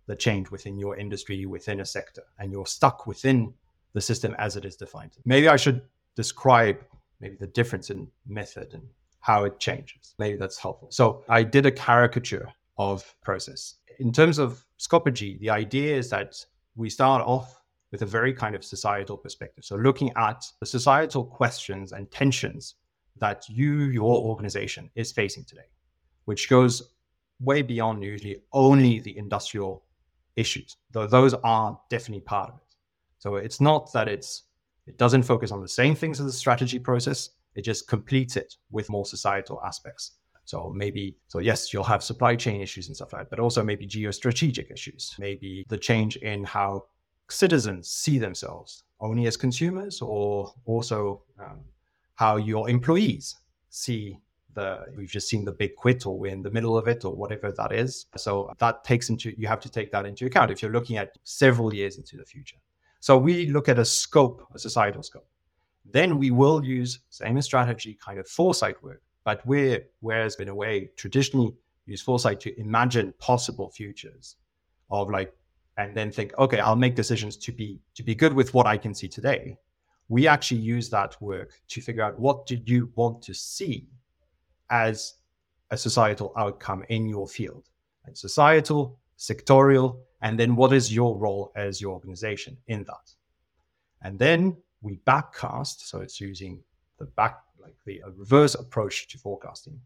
the 0.08 0.14
change 0.14 0.50
within 0.50 0.78
your 0.78 0.98
industry, 0.98 1.46
within 1.46 1.80
a 1.80 1.86
sector, 1.86 2.24
and 2.38 2.52
you're 2.52 2.66
stuck 2.66 3.06
within 3.06 3.54
the 3.94 4.02
system 4.02 4.36
as 4.38 4.56
it 4.56 4.66
is 4.66 4.76
defined. 4.76 5.12
Maybe 5.24 5.48
I 5.48 5.56
should 5.56 5.80
describe 6.16 6.84
maybe 7.23 7.37
the 7.37 7.47
difference 7.47 7.88
in 7.88 8.09
method 8.26 8.75
and 8.75 8.83
how 9.21 9.45
it 9.45 9.59
changes. 9.59 10.14
Maybe 10.19 10.37
that's 10.37 10.59
helpful. 10.59 10.88
So 10.91 11.25
I 11.29 11.45
did 11.45 11.64
a 11.64 11.71
caricature 11.71 12.52
of 12.76 13.14
process. 13.23 13.76
In 14.00 14.12
terms 14.12 14.38
of 14.38 14.64
Scopegy, 14.79 15.38
the 15.38 15.49
idea 15.49 15.97
is 15.97 16.11
that 16.11 16.45
we 16.75 16.91
start 16.91 17.23
off 17.25 17.62
with 17.93 18.02
a 18.02 18.07
very 18.07 18.35
kind 18.35 18.55
of 18.55 18.64
societal 18.64 19.17
perspective. 19.17 19.64
So 19.64 19.76
looking 19.76 20.11
at 20.17 20.45
the 20.61 20.67
societal 20.67 21.25
questions 21.25 21.93
and 21.93 22.11
tensions 22.11 22.75
that 23.19 23.45
you, 23.49 23.85
your 23.85 24.17
organization 24.17 24.91
is 24.97 25.12
facing 25.12 25.45
today, 25.45 25.69
which 26.25 26.49
goes 26.50 26.95
way 27.41 27.62
beyond 27.62 28.02
usually 28.02 28.43
only 28.52 28.99
the 28.99 29.17
industrial 29.17 29.85
issues, 30.37 30.76
though 30.91 31.07
those 31.07 31.35
are 31.35 31.79
definitely 31.91 32.23
part 32.23 32.49
of 32.50 32.57
it. 32.57 32.76
So 33.19 33.37
it's 33.37 33.61
not 33.61 33.93
that 33.93 34.09
it's 34.09 34.45
it 34.86 34.98
doesn't 34.98 35.22
focus 35.22 35.52
on 35.52 35.60
the 35.60 35.68
same 35.68 35.94
things 35.94 36.20
as 36.20 36.26
the 36.26 36.32
strategy 36.32 36.78
process, 36.78 37.30
It 37.54 37.62
just 37.62 37.86
completes 37.86 38.36
it 38.36 38.56
with 38.70 38.88
more 38.88 39.04
societal 39.04 39.60
aspects. 39.62 40.12
So 40.44 40.72
maybe, 40.74 41.16
so 41.28 41.38
yes, 41.38 41.72
you'll 41.72 41.84
have 41.84 42.02
supply 42.02 42.34
chain 42.34 42.60
issues 42.60 42.88
and 42.88 42.96
stuff 42.96 43.12
like 43.12 43.22
that, 43.22 43.30
but 43.30 43.38
also 43.38 43.62
maybe 43.62 43.86
geostrategic 43.86 44.70
issues, 44.72 45.14
maybe 45.18 45.64
the 45.68 45.78
change 45.78 46.16
in 46.16 46.44
how 46.44 46.86
citizens 47.28 47.88
see 47.90 48.18
themselves 48.18 48.84
only 49.00 49.26
as 49.26 49.36
consumers 49.36 50.00
or 50.02 50.52
also 50.64 51.22
um, 51.38 51.60
how 52.14 52.36
your 52.36 52.68
employees 52.68 53.36
see 53.70 54.18
the 54.54 54.84
we've 54.96 55.10
just 55.10 55.28
seen 55.28 55.44
the 55.44 55.52
big 55.52 55.74
quit 55.76 56.04
or 56.06 56.18
we're 56.18 56.32
in 56.32 56.42
the 56.42 56.50
middle 56.50 56.76
of 56.76 56.86
it 56.86 57.04
or 57.04 57.14
whatever 57.14 57.52
that 57.52 57.72
is. 57.72 58.06
So 58.16 58.52
that 58.58 58.84
takes 58.84 59.08
into 59.08 59.32
you 59.38 59.46
have 59.48 59.60
to 59.60 59.70
take 59.70 59.90
that 59.92 60.04
into 60.04 60.26
account 60.26 60.50
if 60.50 60.60
you're 60.60 60.72
looking 60.72 60.98
at 60.98 61.16
several 61.24 61.72
years 61.72 61.96
into 61.96 62.16
the 62.16 62.24
future 62.24 62.58
so 63.02 63.18
we 63.18 63.49
look 63.49 63.68
at 63.68 63.80
a 63.80 63.85
scope 63.85 64.47
a 64.54 64.59
societal 64.61 65.02
scope. 65.02 65.26
Then 65.85 66.21
we 66.21 66.30
will 66.30 66.64
use 66.64 67.00
same 67.11 67.42
strategy 67.42 67.99
kind 68.00 68.21
of 68.21 68.28
foresight 68.28 68.80
work 68.82 69.02
but 69.25 69.44
we're 69.44 69.80
whereas 70.00 70.37
in 70.37 70.49
a 70.49 70.54
way 70.54 70.88
traditionally 70.97 71.52
use 71.87 72.00
foresight 72.00 72.38
to 72.40 72.61
imagine 72.61 73.12
possible 73.18 73.68
futures 73.71 74.37
of 74.90 75.11
like 75.11 75.35
and 75.78 75.97
then 75.97 76.12
think 76.12 76.32
okay 76.38 76.61
i'll 76.61 76.76
make 76.76 76.94
decisions 76.94 77.37
to 77.37 77.50
be 77.50 77.80
to 77.97 78.02
be 78.04 78.14
good 78.14 78.32
with 78.32 78.54
what 78.54 78.66
i 78.66 78.76
can 78.76 78.94
see 78.94 79.09
today. 79.09 79.56
We 80.09 80.28
actually 80.28 80.61
use 80.61 80.88
that 80.90 81.21
work 81.21 81.50
to 81.68 81.80
figure 81.80 82.04
out 82.04 82.21
what 82.21 82.47
did 82.47 82.68
you 82.68 82.92
want 82.94 83.23
to 83.23 83.35
see 83.35 83.88
as 84.71 85.14
a 85.71 85.76
societal 85.76 86.32
outcome 86.37 86.85
in 86.90 87.09
your 87.09 87.26
field. 87.26 87.64
And 88.04 88.16
societal 88.16 88.99
sectorial 89.18 89.97
and 90.23 90.38
then 90.38 90.57
what 90.57 90.73
is 90.73 90.95
your 90.95 91.19
role 91.19 91.52
as 91.57 91.81
your 91.81 91.93
organization 91.93 92.57
in 92.69 92.85
that? 92.85 93.12
And 94.02 94.19
then 94.19 94.57
we 94.81 95.00
backcast 95.07 95.81
so 95.81 96.00
it's 96.00 96.21
using 96.21 96.62
the 96.99 97.05
back 97.05 97.41
like 97.61 97.76
the 97.85 98.02
uh, 98.02 98.11
reverse 98.17 98.55
approach 98.55 99.09
to 99.09 99.19
forecasting. 99.19 99.79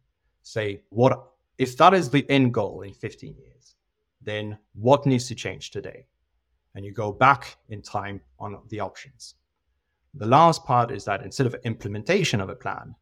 Say 0.42 0.82
what 0.90 1.32
if 1.58 1.76
that 1.78 1.94
is 1.94 2.10
the 2.10 2.28
end 2.30 2.54
goal 2.54 2.82
in 2.82 2.92
15 2.92 3.34
years 3.36 3.74
then 4.22 4.58
what 4.74 5.06
needs 5.06 5.28
to 5.28 5.34
change 5.34 5.70
today? 5.70 6.06
And 6.74 6.84
you 6.84 6.92
go 6.92 7.12
back 7.12 7.56
in 7.68 7.80
time 7.80 8.20
on 8.38 8.58
the 8.68 8.80
options. 8.80 9.34
The 10.14 10.26
last 10.26 10.64
part 10.64 10.90
is 10.90 11.04
that 11.04 11.22
instead 11.22 11.46
of 11.46 11.54
implementation 11.64 12.40
of 12.40 12.48
a 12.48 12.54
plan 12.54 12.94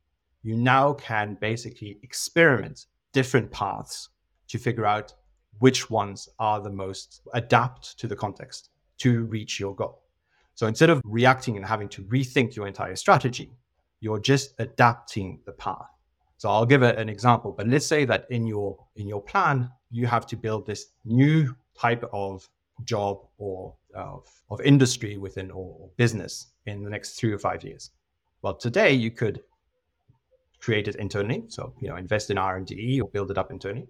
you 0.45 0.57
now 0.57 0.93
can 0.93 1.39
basically 1.41 1.99
experiment 2.03 2.87
different 3.13 3.51
paths 3.51 4.11
to 4.49 4.59
figure 4.59 4.85
out 4.85 5.15
which 5.59 5.91
ones 5.91 6.29
are 6.39 6.61
the 6.61 6.71
most 6.71 7.23
adapt 7.33 7.99
to 7.99 8.07
the 8.07 8.17
context 8.17 8.71
to 8.99 9.25
reach 9.25 9.61
your 9.61 9.75
goal. 9.75 10.03
So 10.55 10.67
instead 10.67 10.91
of 10.91 11.01
reacting 11.05 11.57
and 11.57 11.67
having 11.67 11.89
to 11.91 12.03
rethink 12.05 12.55
your 12.55 12.67
entire 12.67 12.97
strategy, 12.97 13.51
you're 14.01 14.21
just 14.21 14.55
adapting 14.59 15.41
the 15.47 15.53
path. 15.53 15.89
So 16.37 16.49
I'll 16.51 16.67
give 16.67 16.83
an 16.83 17.09
example, 17.09 17.53
but 17.57 17.67
let's 17.67 17.87
say 17.87 18.05
that 18.05 18.27
in 18.31 18.47
your 18.47 18.77
in 18.97 19.09
your 19.09 19.23
plan 19.23 19.71
you 19.91 20.07
have 20.07 20.27
to 20.27 20.37
build 20.37 20.67
this 20.67 20.87
new 21.05 21.55
type 21.79 22.05
of 22.13 22.49
job 22.85 23.19
or 23.39 23.75
of, 23.95 24.27
of 24.51 24.61
industry 24.61 25.17
within 25.17 25.51
or 25.51 25.89
business 25.97 26.49
in 26.67 26.83
the 26.83 26.91
next 26.91 27.13
three 27.13 27.33
or 27.33 27.39
five 27.39 27.63
years. 27.63 27.91
Well, 28.43 28.55
today 28.55 28.93
you 28.93 29.11
could 29.11 29.43
create 30.61 30.89
it 30.89 30.97
internally. 30.97 31.45
So, 31.49 31.75
you 31.81 31.89
know, 31.89 31.97
invest 31.97 32.31
in 32.31 32.39
R&D 32.39 33.01
or 33.01 33.09
build 33.09 33.31
it 33.31 33.39
up 33.39 33.51
internally. 33.51 33.87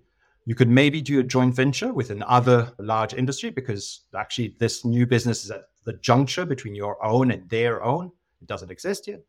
You 0.47 0.55
could 0.55 0.69
maybe 0.69 1.01
do 1.01 1.21
a 1.21 1.23
joint 1.23 1.55
venture 1.55 1.93
with 1.93 2.11
another 2.11 2.73
large 2.79 3.15
industry 3.15 3.51
because 3.51 4.03
actually 4.15 4.57
this 4.59 4.85
new 4.85 5.07
business 5.07 5.45
is 5.45 5.51
at 5.51 5.65
the 5.85 5.95
juncture 5.95 6.45
between 6.45 6.75
your 6.75 7.03
own 7.05 7.31
and 7.31 7.49
their 7.49 7.83
own. 7.83 8.13
It 8.43 8.49
doesn't 8.49 8.71
exist 8.71 9.09
yet. 9.09 9.21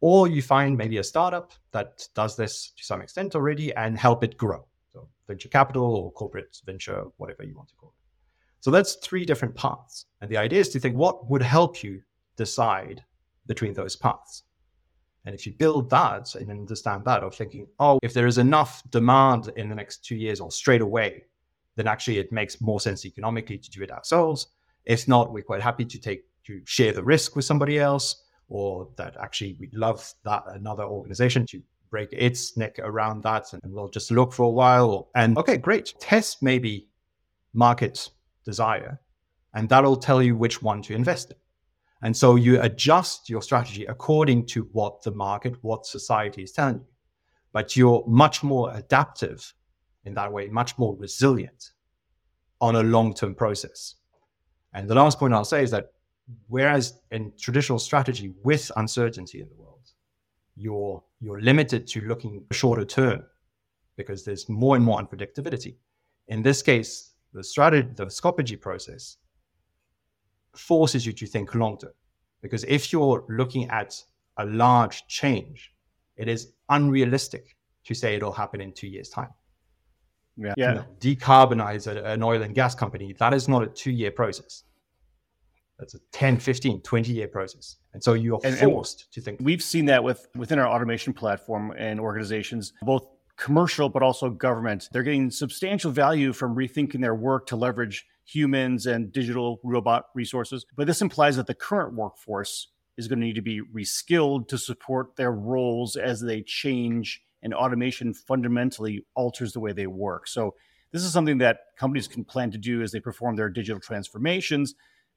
Or 0.00 0.28
you 0.28 0.42
find 0.42 0.76
maybe 0.76 0.98
a 0.98 1.04
startup 1.04 1.52
that 1.72 2.06
does 2.14 2.36
this 2.36 2.72
to 2.76 2.84
some 2.84 3.00
extent 3.00 3.34
already 3.34 3.74
and 3.74 3.98
help 3.98 4.22
it 4.22 4.36
grow. 4.36 4.66
So 4.92 5.08
venture 5.26 5.48
capital 5.48 5.96
or 5.96 6.12
corporate 6.12 6.60
venture, 6.64 7.04
whatever 7.16 7.44
you 7.44 7.56
want 7.56 7.68
to 7.70 7.74
call 7.74 7.90
it. 7.90 7.94
So 8.60 8.70
that's 8.70 8.96
three 8.96 9.24
different 9.24 9.54
paths. 9.54 10.06
And 10.20 10.30
the 10.30 10.36
idea 10.36 10.60
is 10.60 10.68
to 10.70 10.80
think 10.80 10.96
what 10.96 11.30
would 11.30 11.42
help 11.42 11.82
you 11.82 12.02
decide 12.36 13.02
between 13.46 13.72
those 13.72 13.96
paths. 13.96 14.44
And 15.28 15.34
if 15.34 15.44
you 15.44 15.52
build 15.52 15.90
that 15.90 16.34
and 16.36 16.50
understand 16.50 17.04
that, 17.04 17.22
of 17.22 17.34
thinking, 17.34 17.66
oh, 17.78 17.98
if 18.02 18.14
there 18.14 18.26
is 18.26 18.38
enough 18.38 18.82
demand 18.90 19.52
in 19.56 19.68
the 19.68 19.74
next 19.74 20.02
two 20.02 20.16
years 20.16 20.40
or 20.40 20.50
straight 20.50 20.80
away, 20.80 21.24
then 21.76 21.86
actually 21.86 22.16
it 22.16 22.32
makes 22.32 22.62
more 22.62 22.80
sense 22.80 23.04
economically 23.04 23.58
to 23.58 23.70
do 23.70 23.82
it 23.82 23.90
ourselves. 23.90 24.46
If 24.86 25.06
not, 25.06 25.30
we're 25.30 25.42
quite 25.42 25.60
happy 25.60 25.84
to 25.84 25.98
take 26.00 26.24
to 26.46 26.62
share 26.64 26.94
the 26.94 27.04
risk 27.04 27.36
with 27.36 27.44
somebody 27.44 27.78
else, 27.78 28.24
or 28.48 28.88
that 28.96 29.18
actually 29.20 29.54
we'd 29.60 29.74
love 29.74 30.14
that 30.24 30.44
another 30.46 30.84
organization 30.84 31.44
to 31.48 31.62
break 31.90 32.08
its 32.12 32.56
neck 32.56 32.78
around 32.78 33.22
that 33.24 33.52
and 33.52 33.60
we'll 33.70 33.90
just 33.90 34.10
look 34.10 34.32
for 34.32 34.44
a 34.44 34.50
while. 34.50 35.10
And 35.14 35.36
okay, 35.36 35.58
great. 35.58 35.92
Test 36.00 36.42
maybe 36.42 36.88
market 37.52 38.08
desire, 38.46 38.98
and 39.52 39.68
that'll 39.68 39.96
tell 39.96 40.22
you 40.22 40.36
which 40.36 40.62
one 40.62 40.80
to 40.84 40.94
invest 40.94 41.32
in. 41.32 41.36
And 42.02 42.16
so 42.16 42.36
you 42.36 42.60
adjust 42.60 43.28
your 43.28 43.42
strategy 43.42 43.84
according 43.86 44.46
to 44.46 44.68
what 44.72 45.02
the 45.02 45.10
market, 45.10 45.56
what 45.62 45.84
society 45.84 46.42
is 46.42 46.52
telling 46.52 46.76
you. 46.76 46.86
But 47.52 47.76
you're 47.76 48.04
much 48.06 48.42
more 48.42 48.72
adaptive 48.74 49.52
in 50.04 50.14
that 50.14 50.32
way, 50.32 50.48
much 50.48 50.78
more 50.78 50.96
resilient 50.96 51.70
on 52.60 52.76
a 52.76 52.82
long 52.82 53.14
term 53.14 53.34
process. 53.34 53.96
And 54.74 54.88
the 54.88 54.94
last 54.94 55.18
point 55.18 55.34
I'll 55.34 55.44
say 55.44 55.62
is 55.62 55.70
that 55.72 55.92
whereas 56.46 57.00
in 57.10 57.32
traditional 57.38 57.78
strategy 57.78 58.32
with 58.42 58.70
uncertainty 58.76 59.40
in 59.40 59.48
the 59.48 59.54
world, 59.56 59.90
you're, 60.56 61.02
you're 61.20 61.40
limited 61.40 61.86
to 61.88 62.00
looking 62.02 62.44
shorter 62.52 62.84
term 62.84 63.24
because 63.96 64.24
there's 64.24 64.48
more 64.48 64.76
and 64.76 64.84
more 64.84 65.00
unpredictability. 65.00 65.76
In 66.28 66.42
this 66.42 66.62
case, 66.62 67.14
the 67.32 67.42
strategy, 67.42 67.88
the 67.94 68.06
Scopegy 68.06 68.60
process 68.60 69.16
forces 70.54 71.06
you 71.06 71.12
to 71.12 71.26
think 71.26 71.54
long 71.54 71.78
term. 71.78 71.92
Because 72.42 72.64
if 72.64 72.92
you're 72.92 73.24
looking 73.28 73.68
at 73.70 74.02
a 74.36 74.44
large 74.44 75.06
change, 75.08 75.72
it 76.16 76.28
is 76.28 76.52
unrealistic 76.68 77.56
to 77.84 77.94
say 77.94 78.14
it'll 78.14 78.32
happen 78.32 78.60
in 78.60 78.72
two 78.72 78.86
years' 78.86 79.08
time. 79.08 79.30
Yeah. 80.36 80.54
yeah. 80.56 80.68
You 80.68 80.74
know, 80.76 80.84
decarbonize 81.00 81.86
an 81.86 82.22
oil 82.22 82.42
and 82.42 82.54
gas 82.54 82.74
company, 82.74 83.12
that 83.18 83.34
is 83.34 83.48
not 83.48 83.62
a 83.62 83.66
two 83.66 83.90
year 83.90 84.10
process. 84.10 84.64
That's 85.78 85.94
a 85.94 85.98
10, 86.12 86.38
15, 86.38 86.82
20 86.82 87.12
year 87.12 87.28
process. 87.28 87.76
And 87.92 88.02
so 88.02 88.14
you're 88.14 88.40
and, 88.44 88.56
forced 88.56 89.02
and 89.02 89.12
to 89.12 89.20
think. 89.20 89.40
We've 89.42 89.62
seen 89.62 89.84
that 89.86 90.02
with 90.02 90.28
within 90.34 90.58
our 90.58 90.68
automation 90.68 91.12
platform 91.12 91.72
and 91.78 92.00
organizations, 92.00 92.72
both 92.82 93.06
commercial 93.36 93.88
but 93.88 94.02
also 94.02 94.28
government. 94.28 94.88
They're 94.92 95.04
getting 95.04 95.30
substantial 95.30 95.90
value 95.90 96.32
from 96.32 96.54
rethinking 96.54 97.00
their 97.00 97.14
work 97.14 97.46
to 97.46 97.56
leverage 97.56 98.06
humans 98.28 98.86
and 98.86 99.12
digital 99.12 99.58
robot 99.64 100.06
resources. 100.14 100.66
But 100.76 100.86
this 100.86 101.00
implies 101.00 101.36
that 101.36 101.46
the 101.46 101.54
current 101.54 101.94
workforce 101.94 102.68
is 102.96 103.08
going 103.08 103.20
to 103.20 103.26
need 103.26 103.36
to 103.36 103.42
be 103.42 103.62
reskilled 103.62 104.48
to 104.48 104.58
support 104.58 105.16
their 105.16 105.32
roles 105.32 105.96
as 105.96 106.20
they 106.20 106.42
change 106.42 107.22
and 107.42 107.54
automation 107.54 108.12
fundamentally 108.12 109.06
alters 109.14 109.52
the 109.52 109.60
way 109.60 109.72
they 109.72 109.86
work. 109.86 110.26
So 110.26 110.54
this 110.92 111.04
is 111.04 111.12
something 111.12 111.38
that 111.38 111.60
companies 111.78 112.08
can 112.08 112.24
plan 112.24 112.50
to 112.50 112.58
do 112.58 112.82
as 112.82 112.92
they 112.92 113.00
perform 113.00 113.36
their 113.36 113.48
digital 113.48 113.80
transformations, 113.80 114.74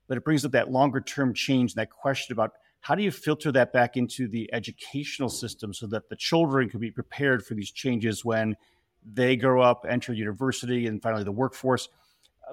but 0.07 0.17
it 0.17 0.23
brings 0.23 0.45
up 0.45 0.51
that 0.51 0.71
longer 0.71 1.01
term 1.01 1.33
change, 1.33 1.71
and 1.71 1.81
that 1.81 1.89
question 1.89 2.33
about 2.33 2.51
how 2.81 2.95
do 2.95 3.03
you 3.03 3.11
filter 3.11 3.51
that 3.51 3.73
back 3.73 3.97
into 3.97 4.27
the 4.27 4.49
educational 4.53 5.29
system 5.29 5.73
so 5.73 5.87
that 5.87 6.09
the 6.09 6.15
children 6.15 6.69
can 6.69 6.79
be 6.79 6.91
prepared 6.91 7.45
for 7.45 7.55
these 7.55 7.71
changes 7.71 8.23
when 8.23 8.55
they 9.03 9.35
grow 9.35 9.61
up, 9.61 9.85
enter 9.87 10.13
university, 10.13 10.87
and 10.87 11.01
finally 11.01 11.23
the 11.23 11.31
workforce? 11.31 11.89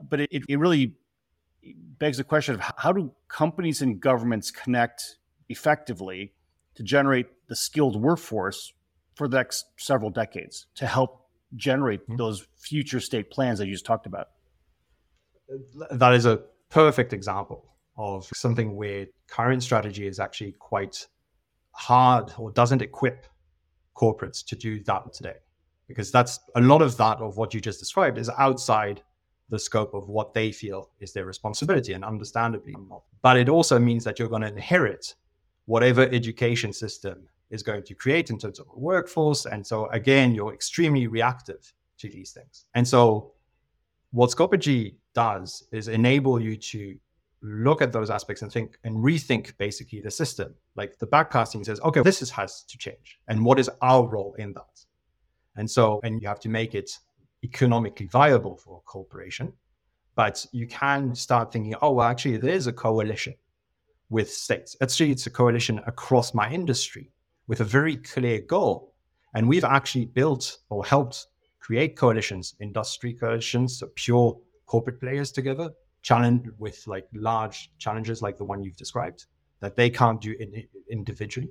But 0.08 0.20
it, 0.20 0.30
it 0.48 0.58
really 0.58 0.94
begs 1.98 2.18
the 2.18 2.24
question 2.24 2.54
of 2.54 2.60
how 2.76 2.92
do 2.92 3.12
companies 3.28 3.82
and 3.82 4.00
governments 4.00 4.50
connect 4.50 5.16
effectively 5.48 6.32
to 6.74 6.82
generate 6.82 7.26
the 7.48 7.56
skilled 7.56 8.00
workforce 8.00 8.72
for 9.14 9.28
the 9.28 9.36
next 9.36 9.66
several 9.76 10.10
decades 10.10 10.66
to 10.76 10.86
help 10.86 11.26
generate 11.56 12.02
mm-hmm. 12.02 12.16
those 12.16 12.46
future 12.56 13.00
state 13.00 13.30
plans 13.30 13.58
that 13.58 13.66
you 13.66 13.72
just 13.72 13.86
talked 13.86 14.06
about? 14.06 14.28
That 15.90 16.14
is 16.14 16.26
a 16.26 16.42
perfect 16.68 17.12
example 17.12 17.64
of 17.96 18.26
something 18.34 18.76
where 18.76 19.06
current 19.26 19.62
strategy 19.62 20.06
is 20.06 20.20
actually 20.20 20.52
quite 20.52 21.08
hard 21.72 22.32
or 22.38 22.52
doesn't 22.52 22.82
equip 22.82 23.26
corporates 23.96 24.44
to 24.46 24.54
do 24.54 24.82
that 24.84 25.12
today. 25.12 25.34
Because 25.88 26.12
that's 26.12 26.38
a 26.54 26.60
lot 26.60 26.82
of 26.82 26.96
that 26.98 27.18
of 27.18 27.38
what 27.38 27.54
you 27.54 27.60
just 27.60 27.80
described 27.80 28.18
is 28.18 28.30
outside 28.38 29.02
the 29.50 29.58
scope 29.58 29.94
of 29.94 30.08
what 30.08 30.34
they 30.34 30.52
feel 30.52 30.90
is 31.00 31.12
their 31.12 31.24
responsibility, 31.24 31.92
and 31.94 32.04
understandably 32.04 32.76
not. 32.88 33.02
But 33.22 33.36
it 33.36 33.48
also 33.48 33.78
means 33.78 34.04
that 34.04 34.18
you're 34.18 34.28
going 34.28 34.42
to 34.42 34.48
inherit 34.48 35.14
whatever 35.66 36.02
education 36.02 36.72
system 36.72 37.28
is 37.50 37.62
going 37.62 37.82
to 37.84 37.94
create 37.94 38.30
in 38.30 38.38
terms 38.38 38.58
of 38.58 38.66
a 38.74 38.78
workforce. 38.78 39.46
And 39.46 39.66
so, 39.66 39.86
again, 39.86 40.34
you're 40.34 40.52
extremely 40.52 41.06
reactive 41.06 41.72
to 41.98 42.08
these 42.08 42.32
things. 42.32 42.66
And 42.74 42.86
so, 42.86 43.32
what 44.10 44.30
Scopegy 44.30 44.96
does 45.14 45.66
is 45.72 45.88
enable 45.88 46.40
you 46.40 46.56
to 46.56 46.98
look 47.42 47.80
at 47.82 47.92
those 47.92 48.10
aspects 48.10 48.42
and 48.42 48.52
think 48.52 48.78
and 48.84 48.96
rethink 48.96 49.56
basically 49.58 50.00
the 50.00 50.10
system. 50.10 50.54
Like 50.76 50.98
the 50.98 51.06
backcasting 51.06 51.64
says, 51.64 51.80
okay, 51.80 52.02
this 52.02 52.22
is, 52.22 52.30
has 52.30 52.62
to 52.64 52.78
change. 52.78 53.20
And 53.28 53.44
what 53.44 53.58
is 53.58 53.70
our 53.80 54.06
role 54.06 54.34
in 54.38 54.52
that? 54.54 54.84
And 55.56 55.70
so, 55.70 56.00
and 56.02 56.20
you 56.20 56.28
have 56.28 56.40
to 56.40 56.48
make 56.48 56.74
it 56.74 56.98
economically 57.44 58.06
viable 58.06 58.56
for 58.56 58.78
a 58.78 58.80
corporation. 58.80 59.52
But 60.14 60.44
you 60.52 60.66
can 60.66 61.14
start 61.14 61.52
thinking, 61.52 61.74
oh, 61.80 61.92
well, 61.92 62.08
actually, 62.08 62.38
there 62.38 62.54
is 62.54 62.66
a 62.66 62.72
coalition 62.72 63.34
with 64.10 64.30
states. 64.30 64.76
Actually, 64.80 65.12
it's 65.12 65.26
a 65.26 65.30
coalition 65.30 65.80
across 65.86 66.34
my 66.34 66.50
industry 66.50 67.12
with 67.46 67.60
a 67.60 67.64
very 67.64 67.96
clear 67.96 68.40
goal. 68.40 68.94
And 69.34 69.48
we've 69.48 69.64
actually 69.64 70.06
built 70.06 70.58
or 70.70 70.84
helped 70.84 71.26
create 71.60 71.96
coalitions, 71.96 72.54
industry 72.60 73.12
coalitions, 73.12 73.78
so 73.78 73.88
pure 73.94 74.38
corporate 74.66 75.00
players 75.00 75.30
together, 75.30 75.70
challenge 76.02 76.48
with 76.58 76.86
like 76.86 77.06
large 77.12 77.70
challenges 77.78 78.22
like 78.22 78.38
the 78.38 78.44
one 78.44 78.62
you've 78.62 78.76
described 78.76 79.26
that 79.60 79.76
they 79.76 79.90
can't 79.90 80.20
do 80.20 80.34
in, 80.38 80.64
individually. 80.90 81.50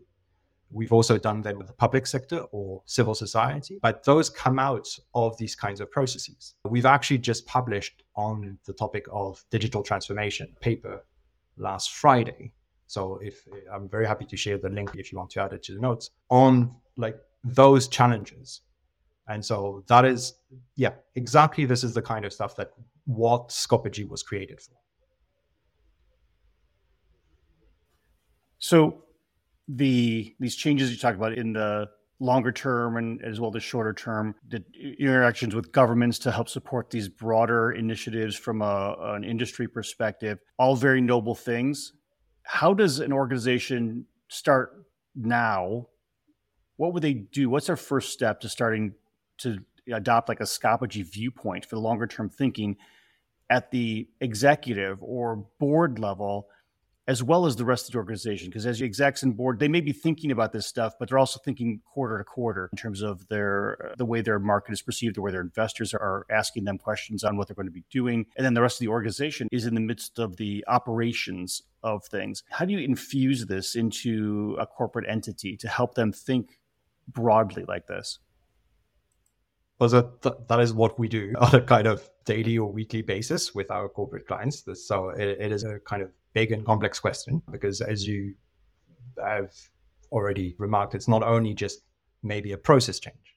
We've 0.69 0.91
also 0.91 1.17
done 1.17 1.41
them 1.41 1.57
with 1.57 1.67
the 1.67 1.73
public 1.73 2.05
sector 2.05 2.39
or 2.51 2.81
civil 2.85 3.15
society, 3.15 3.79
but 3.81 4.03
those 4.03 4.29
come 4.29 4.59
out 4.59 4.87
of 5.13 5.37
these 5.37 5.55
kinds 5.55 5.79
of 5.79 5.89
processes. 5.89 6.55
We've 6.65 6.85
actually 6.85 7.19
just 7.19 7.45
published 7.45 8.03
on 8.15 8.57
the 8.65 8.73
topic 8.73 9.05
of 9.11 9.43
digital 9.49 9.81
transformation 9.81 10.53
paper 10.59 11.05
last 11.57 11.93
Friday. 11.93 12.53
So 12.87 13.19
if 13.21 13.47
I'm 13.73 13.87
very 13.87 14.05
happy 14.05 14.25
to 14.25 14.37
share 14.37 14.57
the 14.57 14.69
link 14.69 14.91
if 14.95 15.11
you 15.11 15.17
want 15.17 15.29
to 15.31 15.41
add 15.41 15.53
it 15.53 15.63
to 15.63 15.73
the 15.73 15.79
notes 15.79 16.09
on 16.29 16.75
like 16.97 17.17
those 17.43 17.87
challenges. 17.87 18.61
And 19.29 19.43
so 19.43 19.83
that 19.87 20.05
is, 20.05 20.33
yeah, 20.75 20.93
exactly 21.15 21.65
this 21.65 21.83
is 21.83 21.93
the 21.93 22.01
kind 22.01 22.25
of 22.25 22.33
stuff 22.33 22.55
that 22.57 22.71
what 23.05 23.49
Scopegy 23.49 24.07
was 24.07 24.23
created 24.23 24.61
for. 24.61 24.73
So 28.59 29.03
the 29.67 30.35
these 30.39 30.55
changes 30.55 30.91
you 30.91 30.97
talked 30.97 31.17
about 31.17 31.33
in 31.33 31.53
the 31.53 31.87
longer 32.19 32.51
term 32.51 32.97
and 32.97 33.23
as 33.23 33.39
well 33.39 33.51
the 33.51 33.59
shorter 33.59 33.93
term, 33.93 34.33
the 34.47 34.63
interactions 34.99 35.53
with 35.53 35.71
governments 35.71 36.17
to 36.19 36.31
help 36.31 36.49
support 36.49 36.89
these 36.89 37.07
broader 37.07 37.71
initiatives 37.71 38.35
from 38.35 38.61
a, 38.61 38.95
an 38.99 39.23
industry 39.23 39.67
perspective, 39.67 40.39
all 40.57 40.75
very 40.75 41.01
noble 41.01 41.35
things. 41.35 41.93
How 42.43 42.73
does 42.73 42.99
an 42.99 43.13
organization 43.13 44.05
start 44.29 44.85
now? 45.15 45.87
What 46.77 46.93
would 46.93 47.03
they 47.03 47.13
do? 47.13 47.49
What's 47.49 47.67
their 47.67 47.75
first 47.75 48.13
step 48.13 48.39
to 48.41 48.49
starting 48.49 48.93
to 49.39 49.59
adopt 49.91 50.29
like 50.29 50.39
a 50.39 50.43
Scopegy 50.43 51.03
viewpoint 51.03 51.65
for 51.65 51.75
the 51.75 51.81
longer 51.81 52.07
term 52.07 52.29
thinking 52.29 52.77
at 53.49 53.71
the 53.71 54.07
executive 54.21 54.97
or 55.01 55.45
board 55.59 55.99
level 55.99 56.47
as 57.07 57.23
well 57.23 57.45
as 57.45 57.55
the 57.55 57.63
rest 57.65 57.87
of 57.87 57.93
the 57.93 57.97
organization. 57.97 58.49
Because 58.49 58.65
as 58.65 58.81
execs 58.81 59.23
and 59.23 59.35
board, 59.35 59.59
they 59.59 59.67
may 59.67 59.81
be 59.81 59.93
thinking 59.93 60.29
about 60.29 60.51
this 60.51 60.67
stuff, 60.67 60.93
but 60.99 61.09
they're 61.09 61.17
also 61.17 61.39
thinking 61.43 61.79
quarter 61.85 62.17
to 62.17 62.23
quarter 62.23 62.69
in 62.71 62.77
terms 62.77 63.01
of 63.01 63.27
their 63.29 63.93
the 63.97 64.05
way 64.05 64.21
their 64.21 64.39
market 64.39 64.73
is 64.73 64.81
perceived, 64.81 65.15
the 65.15 65.21
way 65.21 65.31
their 65.31 65.41
investors 65.41 65.93
are 65.93 66.25
asking 66.29 66.65
them 66.65 66.77
questions 66.77 67.23
on 67.23 67.37
what 67.37 67.47
they're 67.47 67.55
going 67.55 67.67
to 67.67 67.71
be 67.71 67.85
doing, 67.89 68.25
and 68.35 68.45
then 68.45 68.53
the 68.53 68.61
rest 68.61 68.77
of 68.77 68.85
the 68.85 68.89
organization 68.89 69.47
is 69.51 69.65
in 69.65 69.73
the 69.73 69.81
midst 69.81 70.19
of 70.19 70.37
the 70.37 70.63
operations 70.67 71.63
of 71.83 72.03
things. 72.05 72.43
How 72.49 72.65
do 72.65 72.73
you 72.73 72.79
infuse 72.79 73.45
this 73.45 73.75
into 73.75 74.57
a 74.59 74.65
corporate 74.65 75.05
entity 75.07 75.55
to 75.57 75.69
help 75.69 75.95
them 75.95 76.11
think 76.11 76.59
broadly 77.07 77.63
like 77.67 77.87
this? 77.87 78.19
Well, 79.79 79.89
that, 79.89 80.47
that 80.47 80.59
is 80.59 80.73
what 80.73 80.97
we 80.97 81.07
do 81.07 81.33
on 81.37 81.53
a 81.53 81.61
kind 81.61 81.87
of 81.87 82.09
daily 82.25 82.57
or 82.57 82.71
weekly 82.71 83.03
basis 83.03 83.53
with 83.53 83.69
our 83.69 83.87
corporate 83.87 84.27
clients. 84.27 84.65
So 84.87 85.09
it, 85.09 85.37
it 85.39 85.51
is 85.51 85.63
a 85.63 85.79
kind 85.79 86.01
of 86.01 86.09
big 86.37 86.51
and 86.51 86.63
complex 86.63 86.99
question 86.99 87.41
because, 87.49 87.81
as 87.81 88.05
you 88.05 88.35
have 89.19 89.51
already 90.11 90.55
remarked, 90.59 90.93
it's 90.93 91.07
not 91.07 91.23
only 91.23 91.51
just 91.55 91.79
maybe 92.21 92.51
a 92.51 92.57
process 92.69 92.99
change. 92.99 93.27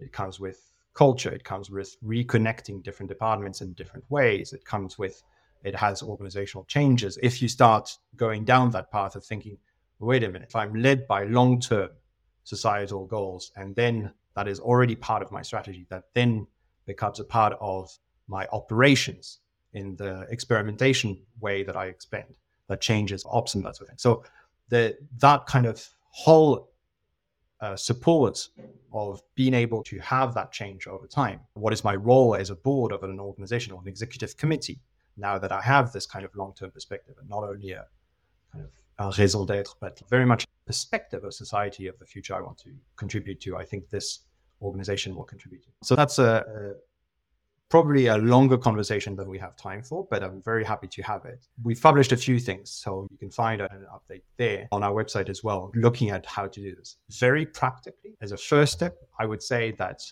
It 0.00 0.12
comes 0.12 0.40
with 0.40 0.58
culture. 0.92 1.30
It 1.30 1.44
comes 1.44 1.70
with 1.70 1.90
reconnecting 2.02 2.82
different 2.82 3.10
departments 3.10 3.60
in 3.60 3.74
different 3.74 4.04
ways. 4.08 4.52
It 4.52 4.64
comes 4.64 4.98
with 4.98 5.22
it 5.62 5.76
has 5.76 6.02
organizational 6.02 6.64
changes. 6.64 7.16
If 7.22 7.40
you 7.40 7.48
start 7.48 7.96
going 8.16 8.44
down 8.44 8.72
that 8.72 8.90
path 8.90 9.14
of 9.14 9.24
thinking, 9.24 9.58
wait 10.00 10.24
a 10.24 10.28
minute, 10.28 10.48
if 10.48 10.56
I'm 10.56 10.74
led 10.74 11.06
by 11.06 11.20
long 11.38 11.60
term 11.60 11.90
societal 12.42 13.06
goals, 13.06 13.52
and 13.54 13.76
then 13.76 14.12
that 14.34 14.48
is 14.48 14.58
already 14.58 14.96
part 14.96 15.22
of 15.22 15.30
my 15.30 15.42
strategy, 15.42 15.86
that 15.90 16.04
then 16.12 16.48
becomes 16.86 17.20
a 17.20 17.24
part 17.38 17.52
of 17.60 17.88
my 18.26 18.48
operations 18.50 19.38
in 19.74 19.94
the 19.94 20.26
experimentation 20.28 21.22
way 21.40 21.62
that 21.62 21.76
I 21.76 21.86
expend 21.86 22.34
that 22.68 22.80
changes 22.80 23.24
ops 23.28 23.54
and 23.54 23.64
that 23.64 23.76
sort 23.76 23.86
of 23.86 23.88
thing. 23.88 23.98
So 23.98 24.24
the 24.68 24.96
that 25.18 25.46
kind 25.46 25.66
of 25.66 25.86
whole 26.10 26.70
uh, 27.60 27.76
support 27.76 28.48
of 28.92 29.20
being 29.34 29.54
able 29.54 29.82
to 29.82 29.98
have 29.98 30.34
that 30.34 30.52
change 30.52 30.86
over 30.86 31.06
time. 31.06 31.40
What 31.54 31.72
is 31.72 31.82
my 31.82 31.94
role 31.96 32.34
as 32.36 32.50
a 32.50 32.54
board 32.54 32.92
of 32.92 33.02
an 33.02 33.18
organization 33.18 33.72
or 33.72 33.80
an 33.80 33.88
executive 33.88 34.36
committee 34.36 34.80
now 35.16 35.38
that 35.38 35.50
I 35.50 35.60
have 35.60 35.92
this 35.92 36.06
kind 36.06 36.24
of 36.24 36.34
long-term 36.36 36.70
perspective 36.70 37.16
and 37.18 37.28
not 37.28 37.42
only 37.42 37.72
a 37.72 37.84
kind 38.52 38.64
of 38.64 38.70
a 38.98 39.20
raison 39.20 39.44
d'être, 39.44 39.74
but 39.80 40.00
very 40.08 40.24
much 40.24 40.46
perspective 40.66 41.24
of 41.24 41.34
society 41.34 41.86
of 41.88 41.98
the 41.98 42.06
future 42.06 42.34
I 42.34 42.40
want 42.40 42.58
to 42.58 42.70
contribute 42.96 43.40
to. 43.40 43.56
I 43.56 43.64
think 43.64 43.90
this 43.90 44.20
organization 44.62 45.14
will 45.14 45.24
contribute 45.24 45.62
to. 45.62 45.68
So 45.82 45.96
that's 45.96 46.18
a, 46.18 46.74
probably 47.68 48.06
a 48.06 48.16
longer 48.16 48.56
conversation 48.56 49.14
than 49.14 49.28
we 49.28 49.38
have 49.38 49.54
time 49.56 49.82
for, 49.82 50.06
but 50.10 50.22
I'm 50.22 50.40
very 50.42 50.64
happy 50.64 50.88
to 50.88 51.02
have 51.02 51.26
it. 51.26 51.46
We've 51.62 51.80
published 51.80 52.12
a 52.12 52.16
few 52.16 52.38
things, 52.38 52.70
so 52.70 53.06
you 53.10 53.18
can 53.18 53.30
find 53.30 53.60
an 53.60 53.86
update 53.92 54.22
there 54.38 54.68
on 54.72 54.82
our 54.82 54.92
website 54.92 55.28
as 55.28 55.44
well, 55.44 55.70
looking 55.74 56.10
at 56.10 56.24
how 56.24 56.46
to 56.46 56.60
do 56.60 56.74
this. 56.74 56.96
Very 57.10 57.44
practically, 57.44 58.16
as 58.22 58.32
a 58.32 58.38
first 58.38 58.72
step, 58.72 58.96
I 59.18 59.26
would 59.26 59.42
say 59.42 59.72
that 59.72 60.02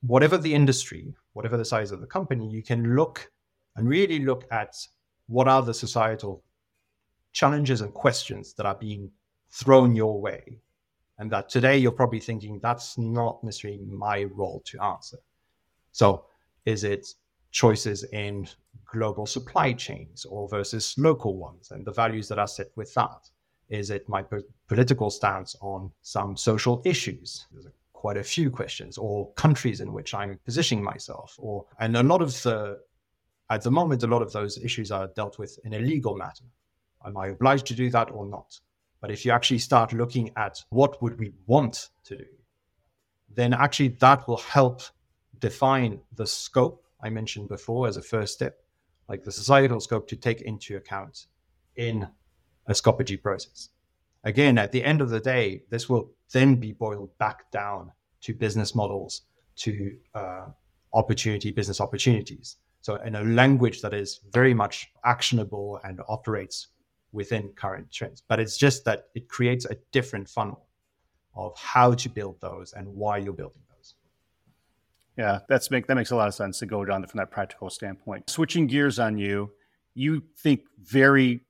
whatever 0.00 0.36
the 0.36 0.52
industry, 0.52 1.14
whatever 1.34 1.56
the 1.56 1.64
size 1.64 1.92
of 1.92 2.00
the 2.00 2.06
company, 2.06 2.48
you 2.48 2.62
can 2.62 2.96
look 2.96 3.30
and 3.76 3.88
really 3.88 4.18
look 4.18 4.44
at 4.50 4.76
what 5.28 5.46
are 5.46 5.62
the 5.62 5.74
societal 5.74 6.42
challenges 7.32 7.80
and 7.80 7.94
questions 7.94 8.52
that 8.54 8.66
are 8.66 8.74
being 8.74 9.10
thrown 9.50 9.94
your 9.94 10.20
way. 10.20 10.58
And 11.18 11.30
that 11.30 11.48
today 11.48 11.78
you're 11.78 11.92
probably 11.92 12.18
thinking 12.18 12.58
that's 12.60 12.98
not 12.98 13.44
necessarily 13.44 13.78
my 13.84 14.24
role 14.24 14.60
to 14.66 14.82
answer 14.82 15.18
so 15.92 16.26
is 16.64 16.84
it 16.84 17.06
choices 17.50 18.04
in 18.04 18.48
global 18.86 19.26
supply 19.26 19.72
chains 19.72 20.24
or 20.24 20.48
versus 20.48 20.94
local 20.98 21.36
ones 21.36 21.70
and 21.70 21.84
the 21.84 21.92
values 21.92 22.28
that 22.28 22.38
are 22.38 22.48
set 22.48 22.68
with 22.76 22.92
that? 22.94 23.30
Is 23.68 23.90
it 23.90 24.08
my 24.08 24.22
po- 24.22 24.42
political 24.68 25.10
stance 25.10 25.56
on 25.60 25.90
some 26.02 26.36
social 26.36 26.82
issues? 26.84 27.46
There's 27.52 27.66
quite 27.92 28.16
a 28.16 28.24
few 28.24 28.50
questions, 28.50 28.98
or 28.98 29.32
countries 29.34 29.80
in 29.80 29.92
which 29.92 30.12
I'm 30.12 30.38
positioning 30.44 30.82
myself, 30.82 31.36
or 31.38 31.64
and 31.78 31.96
a 31.96 32.02
lot 32.02 32.20
of 32.20 32.30
the 32.42 32.80
at 33.48 33.62
the 33.62 33.70
moment, 33.70 34.02
a 34.02 34.06
lot 34.06 34.22
of 34.22 34.32
those 34.32 34.56
issues 34.58 34.90
are 34.90 35.08
dealt 35.08 35.38
with 35.38 35.58
in 35.64 35.74
a 35.74 35.78
legal 35.78 36.16
matter. 36.16 36.44
Am 37.04 37.16
I 37.16 37.28
obliged 37.28 37.66
to 37.66 37.74
do 37.74 37.90
that 37.90 38.10
or 38.10 38.26
not? 38.26 38.58
But 39.00 39.10
if 39.10 39.24
you 39.24 39.30
actually 39.30 39.58
start 39.58 39.92
looking 39.92 40.30
at 40.36 40.64
what 40.70 41.02
would 41.02 41.18
we 41.18 41.32
want 41.46 41.90
to 42.04 42.16
do, 42.16 42.24
then 43.34 43.52
actually 43.52 43.88
that 44.00 44.26
will 44.26 44.38
help 44.38 44.82
define 45.42 46.00
the 46.14 46.26
scope 46.26 46.86
I 47.02 47.10
mentioned 47.10 47.48
before 47.48 47.88
as 47.88 47.98
a 47.98 48.02
first 48.02 48.32
step, 48.32 48.60
like 49.08 49.24
the 49.24 49.32
societal 49.32 49.80
scope 49.80 50.08
to 50.08 50.16
take 50.16 50.40
into 50.40 50.76
account 50.76 51.26
in 51.76 52.08
a 52.66 52.72
Scopegy 52.72 53.20
process. 53.20 53.68
Again, 54.24 54.56
at 54.56 54.70
the 54.70 54.84
end 54.84 55.00
of 55.00 55.10
the 55.10 55.18
day, 55.18 55.62
this 55.68 55.88
will 55.88 56.12
then 56.32 56.54
be 56.54 56.72
boiled 56.72 57.10
back 57.18 57.50
down 57.50 57.90
to 58.20 58.32
business 58.32 58.72
models, 58.74 59.22
to 59.56 59.96
uh, 60.14 60.46
opportunity, 60.94 61.50
business 61.50 61.80
opportunities. 61.80 62.56
So, 62.80 62.94
in 62.96 63.16
a 63.16 63.22
language 63.22 63.82
that 63.82 63.92
is 63.92 64.20
very 64.32 64.54
much 64.54 64.92
actionable 65.04 65.80
and 65.82 66.00
operates 66.08 66.68
within 67.10 67.48
current 67.56 67.90
trends. 67.90 68.22
But 68.28 68.38
it's 68.38 68.56
just 68.56 68.84
that 68.84 69.08
it 69.16 69.28
creates 69.28 69.64
a 69.64 69.76
different 69.90 70.28
funnel 70.28 70.66
of 71.34 71.56
how 71.58 71.94
to 71.94 72.08
build 72.08 72.40
those 72.40 72.72
and 72.74 72.86
why 72.86 73.18
you're 73.18 73.32
building 73.32 73.62
them. 73.68 73.71
Yeah, 75.16 75.40
that's 75.48 75.70
make 75.70 75.86
that 75.86 75.94
makes 75.94 76.10
a 76.10 76.16
lot 76.16 76.28
of 76.28 76.34
sense 76.34 76.58
to 76.60 76.66
go 76.66 76.84
down 76.84 77.06
from 77.06 77.18
that 77.18 77.30
practical 77.30 77.68
standpoint. 77.70 78.30
Switching 78.30 78.66
gears 78.66 78.98
on 78.98 79.18
you, 79.18 79.50
you 79.94 80.22
think 80.38 80.62
very 80.78 81.44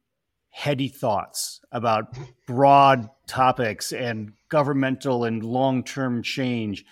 heady 0.51 0.88
thoughts 0.88 1.61
about 1.72 2.14
broad 2.46 3.09
topics 3.27 3.92
and 3.92 4.33
governmental 4.48 5.25
and 5.25 5.42
long-term 5.42 6.22
change. 6.22 6.85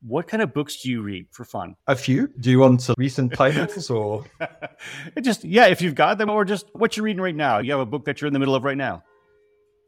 What 0.00 0.26
kind 0.26 0.42
of 0.42 0.54
books 0.54 0.82
do 0.82 0.90
you 0.90 1.02
read 1.02 1.26
for 1.30 1.44
fun? 1.44 1.76
A 1.86 1.94
few. 1.94 2.28
Do 2.40 2.50
you 2.50 2.60
want 2.60 2.82
some 2.82 2.94
recent 2.98 3.34
titles 3.34 3.90
or 3.90 4.24
just 5.22 5.44
yeah, 5.44 5.66
if 5.66 5.82
you've 5.82 5.94
got 5.94 6.18
them, 6.18 6.30
or 6.30 6.44
just 6.44 6.66
what 6.72 6.96
you're 6.96 7.04
reading 7.04 7.22
right 7.22 7.34
now? 7.34 7.58
You 7.58 7.72
have 7.72 7.80
a 7.80 7.86
book 7.86 8.04
that 8.06 8.20
you're 8.20 8.26
in 8.26 8.32
the 8.32 8.40
middle 8.40 8.54
of 8.54 8.64
right 8.64 8.76
now. 8.76 9.02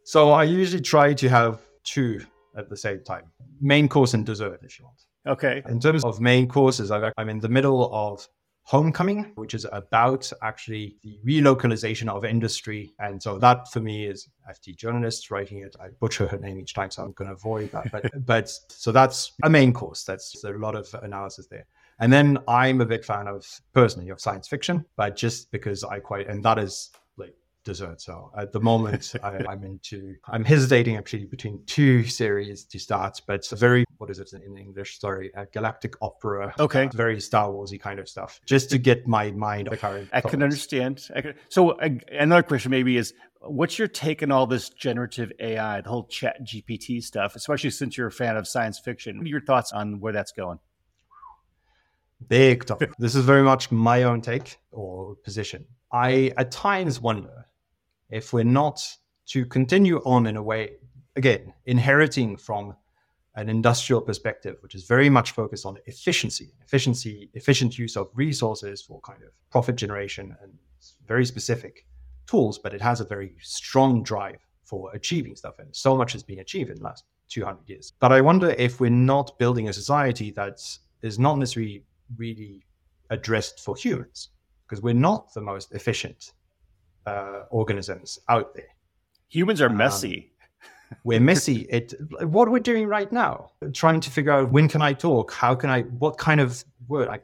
So 0.04 0.30
I 0.30 0.44
usually 0.44 0.82
try 0.82 1.14
to 1.14 1.28
have 1.28 1.60
two 1.82 2.20
at 2.56 2.68
the 2.68 2.76
same 2.76 3.02
time, 3.02 3.24
main 3.60 3.88
course 3.88 4.14
and 4.14 4.24
dessert, 4.24 4.60
if 4.62 4.78
you 4.78 4.84
want. 4.84 5.03
Okay. 5.26 5.62
In 5.68 5.80
terms 5.80 6.04
of 6.04 6.20
main 6.20 6.48
courses, 6.48 6.90
I'm 6.90 7.28
in 7.28 7.40
the 7.40 7.48
middle 7.48 7.92
of 7.94 8.28
Homecoming, 8.66 9.32
which 9.34 9.52
is 9.52 9.66
about 9.72 10.32
actually 10.42 10.96
the 11.02 11.18
relocalization 11.26 12.08
of 12.08 12.24
industry. 12.24 12.94
And 12.98 13.22
so 13.22 13.38
that 13.38 13.70
for 13.70 13.80
me 13.80 14.06
is 14.06 14.26
FT 14.50 14.74
journalist 14.74 15.30
writing 15.30 15.58
it. 15.58 15.76
I 15.78 15.88
butcher 16.00 16.26
her 16.26 16.38
name 16.38 16.58
each 16.58 16.72
time, 16.72 16.90
so 16.90 17.02
I'm 17.02 17.12
going 17.12 17.28
to 17.28 17.34
avoid 17.34 17.72
that. 17.72 17.92
But, 17.92 18.10
but 18.26 18.48
so 18.68 18.90
that's 18.90 19.32
a 19.42 19.50
main 19.50 19.74
course. 19.74 20.04
That's 20.04 20.42
a 20.44 20.52
lot 20.52 20.74
of 20.76 20.88
analysis 21.02 21.46
there. 21.46 21.66
And 22.00 22.10
then 22.10 22.38
I'm 22.48 22.80
a 22.80 22.86
big 22.86 23.04
fan 23.04 23.28
of 23.28 23.46
personally 23.74 24.08
of 24.08 24.18
science 24.18 24.48
fiction, 24.48 24.86
but 24.96 25.14
just 25.14 25.50
because 25.52 25.84
I 25.84 26.00
quite, 26.00 26.26
and 26.26 26.42
that 26.42 26.58
is 26.58 26.90
dessert. 27.64 28.00
So 28.00 28.30
at 28.36 28.52
the 28.52 28.60
moment, 28.60 29.14
I, 29.22 29.52
am 29.52 29.64
into, 29.64 30.14
I'm 30.26 30.44
hesitating 30.44 30.96
actually 30.96 31.24
between 31.24 31.62
two 31.66 32.04
series 32.04 32.64
to 32.64 32.78
start, 32.78 33.20
but 33.26 33.36
it's 33.36 33.52
a 33.52 33.56
very, 33.56 33.84
what 33.98 34.10
is 34.10 34.18
it 34.18 34.32
in 34.32 34.56
English? 34.56 35.00
Sorry, 35.00 35.30
a 35.34 35.46
galactic 35.46 35.94
opera. 36.00 36.54
Okay. 36.58 36.88
Very 36.94 37.20
Star 37.20 37.48
Warsy 37.48 37.80
kind 37.80 37.98
of 37.98 38.08
stuff, 38.08 38.40
just 38.46 38.70
to 38.70 38.78
get 38.78 39.06
my 39.06 39.30
mind 39.32 39.68
the 39.70 39.76
current. 39.76 40.08
I 40.12 40.20
can 40.20 40.42
understand. 40.42 41.08
I 41.14 41.20
can, 41.22 41.34
so 41.48 41.70
uh, 41.72 41.88
another 42.12 42.42
question 42.42 42.70
maybe 42.70 42.96
is, 42.96 43.14
what's 43.40 43.78
your 43.78 43.88
take 43.88 44.22
on 44.22 44.30
all 44.30 44.46
this 44.46 44.70
generative 44.70 45.32
AI, 45.40 45.80
the 45.80 45.88
whole 45.88 46.06
ChatGPT 46.06 47.02
stuff, 47.02 47.36
especially 47.36 47.70
since 47.70 47.96
you're 47.96 48.06
a 48.06 48.12
fan 48.12 48.36
of 48.36 48.46
science 48.46 48.78
fiction? 48.78 49.18
What 49.18 49.26
are 49.26 49.30
your 49.30 49.40
thoughts 49.40 49.72
on 49.72 50.00
where 50.00 50.12
that's 50.12 50.32
going? 50.32 50.58
Big 52.28 52.64
topic. 52.64 52.92
this 52.98 53.14
is 53.14 53.24
very 53.24 53.42
much 53.42 53.70
my 53.70 54.04
own 54.04 54.20
take 54.20 54.58
or 54.70 55.16
position. 55.16 55.66
I 55.92 56.32
at 56.36 56.50
times 56.50 57.00
wonder 57.00 57.46
if 58.10 58.32
we're 58.32 58.44
not 58.44 58.80
to 59.26 59.46
continue 59.46 59.98
on 60.04 60.26
in 60.26 60.36
a 60.36 60.42
way, 60.42 60.76
again, 61.16 61.52
inheriting 61.66 62.36
from 62.36 62.74
an 63.36 63.48
industrial 63.48 64.00
perspective, 64.00 64.56
which 64.60 64.74
is 64.74 64.84
very 64.84 65.10
much 65.10 65.32
focused 65.32 65.66
on 65.66 65.76
efficiency, 65.86 66.52
efficiency, 66.62 67.30
efficient 67.34 67.78
use 67.78 67.96
of 67.96 68.08
resources 68.14 68.80
for 68.82 69.00
kind 69.00 69.22
of 69.22 69.30
profit 69.50 69.76
generation 69.76 70.36
and 70.42 70.52
very 71.06 71.24
specific 71.24 71.86
tools, 72.26 72.58
but 72.58 72.72
it 72.72 72.80
has 72.80 73.00
a 73.00 73.04
very 73.04 73.34
strong 73.40 74.02
drive 74.02 74.38
for 74.62 74.94
achieving 74.94 75.34
stuff. 75.34 75.58
And 75.58 75.74
so 75.74 75.96
much 75.96 76.12
has 76.12 76.22
been 76.22 76.38
achieved 76.38 76.70
in 76.70 76.76
the 76.76 76.84
last 76.84 77.04
200 77.28 77.68
years. 77.68 77.92
But 77.98 78.12
I 78.12 78.20
wonder 78.20 78.50
if 78.50 78.80
we're 78.80 78.90
not 78.90 79.38
building 79.38 79.68
a 79.68 79.72
society 79.72 80.30
that 80.32 80.60
is 81.02 81.18
not 81.18 81.38
necessarily 81.38 81.84
really 82.16 82.64
addressed 83.10 83.60
for 83.60 83.76
humans, 83.76 84.28
because 84.66 84.82
we're 84.82 84.94
not 84.94 85.32
the 85.34 85.40
most 85.40 85.72
efficient 85.72 86.32
uh, 87.06 87.42
organisms 87.50 88.18
out 88.28 88.54
there. 88.54 88.68
Humans 89.28 89.60
are 89.60 89.68
um, 89.68 89.76
messy. 89.76 90.32
Um, 90.40 90.98
we're 91.04 91.20
messy. 91.20 91.66
It 91.70 91.94
what 92.22 92.50
we're 92.50 92.60
doing 92.60 92.86
right 92.86 93.10
now, 93.10 93.50
trying 93.72 94.00
to 94.00 94.10
figure 94.10 94.32
out 94.32 94.52
when 94.52 94.68
can 94.68 94.82
I 94.82 94.92
talk, 94.92 95.32
how 95.32 95.54
can 95.54 95.70
I, 95.70 95.82
what 95.82 96.18
kind 96.18 96.40
of 96.40 96.64
word. 96.88 97.08
I, 97.08 97.20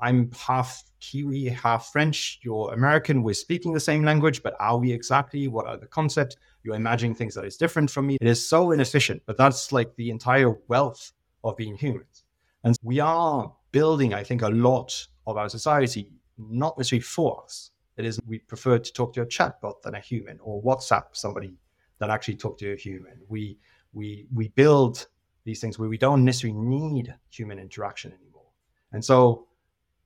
I'm 0.00 0.30
half 0.32 0.84
Kiwi, 1.00 1.46
half 1.46 1.90
French. 1.92 2.40
You're 2.42 2.72
American. 2.72 3.22
We're 3.22 3.34
speaking 3.34 3.72
the 3.72 3.80
same 3.80 4.04
language, 4.04 4.42
but 4.42 4.54
are 4.60 4.78
we 4.78 4.92
exactly? 4.92 5.48
What 5.48 5.66
are 5.66 5.76
the 5.76 5.86
concepts? 5.86 6.36
You're 6.62 6.76
imagining 6.76 7.14
things 7.14 7.34
that 7.34 7.44
is 7.44 7.56
different 7.56 7.90
from 7.90 8.06
me. 8.06 8.16
It 8.20 8.26
is 8.26 8.46
so 8.46 8.72
inefficient, 8.72 9.22
but 9.26 9.36
that's 9.36 9.72
like 9.72 9.94
the 9.96 10.10
entire 10.10 10.50
wealth 10.68 11.12
of 11.44 11.56
being 11.56 11.76
humans. 11.76 12.24
And 12.64 12.76
we 12.82 13.00
are 13.00 13.52
building, 13.72 14.14
I 14.14 14.24
think, 14.24 14.42
a 14.42 14.48
lot 14.48 15.06
of 15.26 15.36
our 15.36 15.48
society 15.48 16.12
not 16.38 16.78
necessarily 16.78 17.02
for 17.02 17.42
us, 17.44 17.70
it 17.98 18.04
is 18.04 18.20
we 18.26 18.38
prefer 18.38 18.78
to 18.78 18.92
talk 18.92 19.12
to 19.14 19.22
a 19.22 19.26
chatbot 19.26 19.82
than 19.82 19.94
a 19.94 20.00
human, 20.00 20.38
or 20.40 20.62
WhatsApp 20.62 21.04
somebody 21.12 21.54
that 21.98 22.10
actually 22.10 22.36
talk 22.36 22.58
to 22.58 22.72
a 22.72 22.76
human. 22.76 23.20
We 23.28 23.58
we 23.92 24.26
we 24.32 24.48
build 24.48 25.06
these 25.44 25.60
things 25.60 25.78
where 25.78 25.88
we 25.88 25.98
don't 25.98 26.24
necessarily 26.24 26.58
need 26.58 27.14
human 27.30 27.58
interaction 27.58 28.12
anymore. 28.12 28.46
And 28.92 29.04
so 29.04 29.48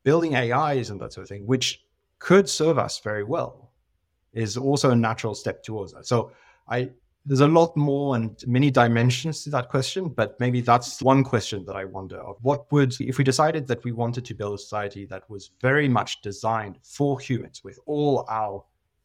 building 0.05 0.35
AIs 0.35 0.90
and 0.90 1.00
that 1.00 1.12
sort 1.12 1.24
of 1.24 1.28
thing, 1.28 1.46
which 1.46 1.85
could 2.18 2.48
serve 2.48 2.78
us 2.78 3.00
very 3.00 3.24
well, 3.24 3.72
is 4.33 4.57
also 4.57 4.90
a 4.90 4.96
natural 4.96 5.35
step 5.35 5.62
towards 5.62 5.92
that. 5.92 6.07
So 6.07 6.33
I 6.68 6.90
there's 7.24 7.40
a 7.40 7.46
lot 7.46 7.76
more 7.76 8.16
and 8.16 8.42
many 8.46 8.70
dimensions 8.70 9.44
to 9.44 9.50
that 9.50 9.68
question, 9.68 10.08
but 10.08 10.38
maybe 10.40 10.61
that's 10.61 11.00
one 11.00 11.22
question 11.22 11.64
that 11.66 11.76
I 11.76 11.85
wonder 11.85 12.18
of. 12.18 12.37
What 12.42 12.70
would, 12.72 13.00
if 13.00 13.18
we 13.18 13.24
decided 13.24 13.66
that 13.68 13.85
we 13.85 13.92
wanted 13.92 14.24
to 14.24 14.35
build 14.35 14.54
a 14.54 14.58
society 14.58 15.04
that 15.06 15.28
was 15.30 15.50
very 15.61 15.88
much 15.88 16.20
designed 16.20 16.78
for 16.82 17.20
humans 17.20 17.62
with 17.62 17.78
all 17.87 18.26
our 18.28 18.64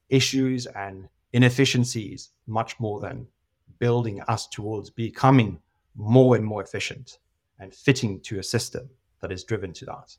issues 0.09 0.65
and 0.67 1.07
inefficiencies, 1.33 2.31
much 2.47 2.79
more 2.79 2.99
than 2.99 3.27
building 3.77 4.21
us 4.21 4.47
towards 4.47 4.89
becoming 4.89 5.59
more 5.95 6.35
and 6.35 6.45
more 6.45 6.63
efficient 6.63 7.19
and 7.59 7.73
fitting 7.73 8.19
to 8.21 8.39
a 8.39 8.43
system 8.43 8.89
that 9.21 9.31
is 9.31 9.43
driven 9.43 9.73
to 9.73 9.85
that? 9.85 10.17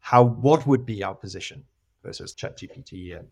How, 0.00 0.24
what 0.24 0.66
would 0.66 0.84
be 0.84 1.04
our 1.04 1.14
position 1.14 1.62
versus 2.02 2.34
ChatGPT 2.34 3.16
and 3.16 3.28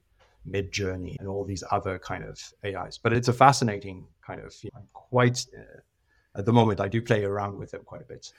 Midjourney 0.47 1.17
and 1.19 1.29
all 1.29 1.45
these 1.45 1.65
other 1.71 1.99
kind 1.99 2.25
of 2.25 2.41
AIs. 2.65 2.99
But 2.99 3.13
it's 3.13 3.29
a 3.29 3.33
fascinating 3.33 4.07
kind 4.27 4.41
of. 4.41 4.55
You 4.63 4.71
know, 4.75 4.81
I'm 4.81 4.89
quite 4.93 5.47
uh, 5.57 6.39
at 6.39 6.45
the 6.45 6.53
moment. 6.53 6.81
I 6.81 6.89
do 6.89 7.03
play 7.03 7.25
around 7.25 7.59
with 7.59 7.75
it 7.75 7.85
quite 7.85 8.03
a 8.03 8.05
bit. 8.05 8.33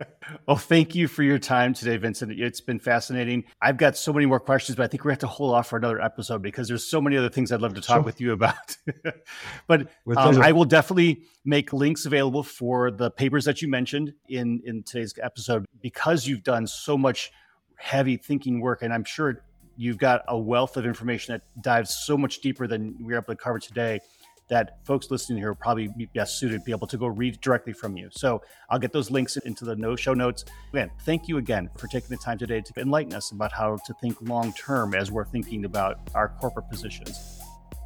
well, 0.48 0.56
thank 0.56 0.94
you 0.94 1.06
for 1.06 1.22
your 1.22 1.38
time 1.38 1.72
today, 1.72 1.96
Vincent. 1.96 2.32
It's 2.32 2.60
been 2.60 2.80
fascinating. 2.80 3.44
I've 3.60 3.76
got 3.76 3.96
so 3.96 4.12
many 4.12 4.26
more 4.26 4.40
questions, 4.40 4.76
but 4.76 4.84
I 4.84 4.86
think 4.88 5.04
we 5.04 5.12
have 5.12 5.20
to 5.20 5.26
hold 5.26 5.54
off 5.54 5.68
for 5.68 5.76
another 5.76 6.00
episode 6.00 6.42
because 6.42 6.68
there's 6.68 6.84
so 6.84 7.00
many 7.00 7.16
other 7.16 7.28
things 7.28 7.52
I'd 7.52 7.60
love 7.60 7.74
to 7.74 7.80
talk 7.80 7.96
sure. 7.96 8.02
with 8.02 8.20
you 8.20 8.32
about. 8.32 8.76
but 9.66 9.88
um, 10.16 10.42
I 10.42 10.52
will 10.52 10.64
definitely 10.64 11.22
make 11.44 11.72
links 11.72 12.06
available 12.06 12.42
for 12.42 12.90
the 12.90 13.10
papers 13.10 13.44
that 13.44 13.62
you 13.62 13.68
mentioned 13.68 14.14
in 14.28 14.60
in 14.64 14.82
today's 14.82 15.14
episode 15.22 15.64
because 15.80 16.26
you've 16.26 16.42
done 16.42 16.66
so 16.66 16.98
much 16.98 17.30
heavy 17.76 18.16
thinking 18.16 18.60
work, 18.60 18.82
and 18.82 18.92
I'm 18.92 19.04
sure 19.04 19.44
you've 19.76 19.98
got 19.98 20.22
a 20.28 20.38
wealth 20.38 20.76
of 20.76 20.86
information 20.86 21.34
that 21.34 21.62
dives 21.62 21.94
so 22.04 22.16
much 22.16 22.40
deeper 22.40 22.66
than 22.66 22.96
we 23.00 23.14
are 23.14 23.18
able 23.18 23.26
to 23.26 23.36
cover 23.36 23.58
today 23.58 24.00
that 24.48 24.78
folks 24.84 25.10
listening 25.10 25.38
here 25.38 25.48
will 25.48 25.56
probably 25.56 25.88
be 25.96 26.06
best 26.06 26.38
suited 26.38 26.58
to 26.58 26.64
be 26.64 26.72
able 26.72 26.86
to 26.86 26.98
go 26.98 27.06
read 27.06 27.40
directly 27.40 27.72
from 27.72 27.96
you. 27.96 28.08
So 28.12 28.42
I'll 28.68 28.78
get 28.78 28.92
those 28.92 29.10
links 29.10 29.36
into 29.38 29.64
the 29.64 29.74
no 29.76 29.96
show 29.96 30.14
notes. 30.14 30.44
Again, 30.72 30.90
thank 31.04 31.28
you 31.28 31.38
again 31.38 31.70
for 31.78 31.86
taking 31.86 32.10
the 32.10 32.16
time 32.16 32.38
today 32.38 32.60
to 32.60 32.80
enlighten 32.80 33.14
us 33.14 33.30
about 33.30 33.52
how 33.52 33.78
to 33.86 33.94
think 34.02 34.16
long 34.20 34.52
term 34.52 34.94
as 34.94 35.10
we're 35.10 35.24
thinking 35.24 35.64
about 35.64 35.98
our 36.14 36.28
corporate 36.40 36.68
positions. 36.68 37.40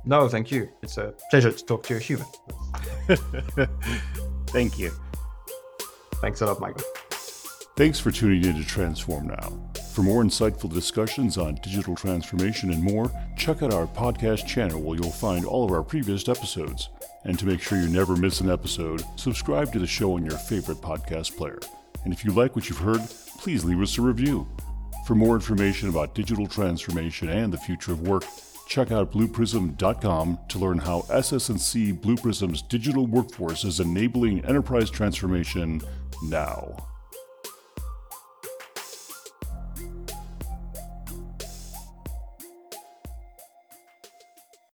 No, 0.05 0.29
thank 0.29 0.51
you. 0.51 0.69
It's 0.83 0.97
a 0.97 1.15
pleasure 1.31 1.53
to 1.53 1.65
talk 1.65 1.85
to 1.85 1.97
a 1.97 1.99
human. 1.99 2.27
thank 4.49 4.79
you. 4.79 4.91
Thanks 6.15 6.41
a 6.41 6.47
lot, 6.47 6.61
Michael. 6.61 6.83
Thanks 7.77 8.01
for 8.01 8.11
tuning 8.11 8.45
in 8.45 8.57
to 8.57 8.65
Transform 8.65 9.29
Now. 9.29 9.71
For 9.99 10.05
more 10.05 10.23
insightful 10.23 10.73
discussions 10.73 11.39
on 11.39 11.57
digital 11.57 11.97
transformation 11.97 12.73
and 12.73 12.81
more, 12.85 13.11
check 13.37 13.65
out 13.65 13.75
our 13.75 13.89
podcast 13.89 14.47
channel 14.47 14.81
where 14.81 14.97
you'll 14.97 15.11
find 15.11 15.45
all 15.45 15.65
of 15.65 15.73
our 15.73 15.83
previous 15.83 16.29
episodes. 16.29 16.89
And 17.25 17.37
to 17.37 17.45
make 17.45 17.61
sure 17.61 17.81
you 17.81 17.89
never 17.89 18.15
miss 18.15 18.41
an 18.41 18.49
episode, 18.49 19.03
subscribe 19.17 19.73
to 19.73 19.81
the 19.81 19.89
show 19.89 20.15
on 20.15 20.25
your 20.25 20.39
favorite 20.39 20.79
podcast 20.79 21.37
player. 21.37 21.59
And 22.05 22.13
if 22.13 22.25
you 22.25 22.31
like 22.31 22.55
what 22.55 22.69
you've 22.69 22.79
heard, 22.79 23.01
please 23.39 23.65
leave 23.65 23.81
us 23.81 23.99
a 23.99 24.03
review. 24.03 24.47
For 25.05 25.17
more 25.17 25.35
information 25.35 25.89
about 25.89 26.15
digital 26.15 26.47
transformation 26.47 27.29
and 27.29 27.53
the 27.53 27.59
future 27.59 27.91
of 27.91 28.07
work, 28.07 28.23
check 28.69 28.93
out 28.93 29.11
blueprism.com 29.11 30.39
to 30.49 30.59
learn 30.61 30.79
how 30.79 31.07
SS&C 31.11 31.91
Blue 31.91 32.17
Prism's 32.17 32.63
digital 32.63 33.09
workforce 33.09 33.65
is 33.65 33.81
enabling 33.81 34.45
enterprise 34.45 34.91
transformation 34.91 35.83
now. 36.23 36.77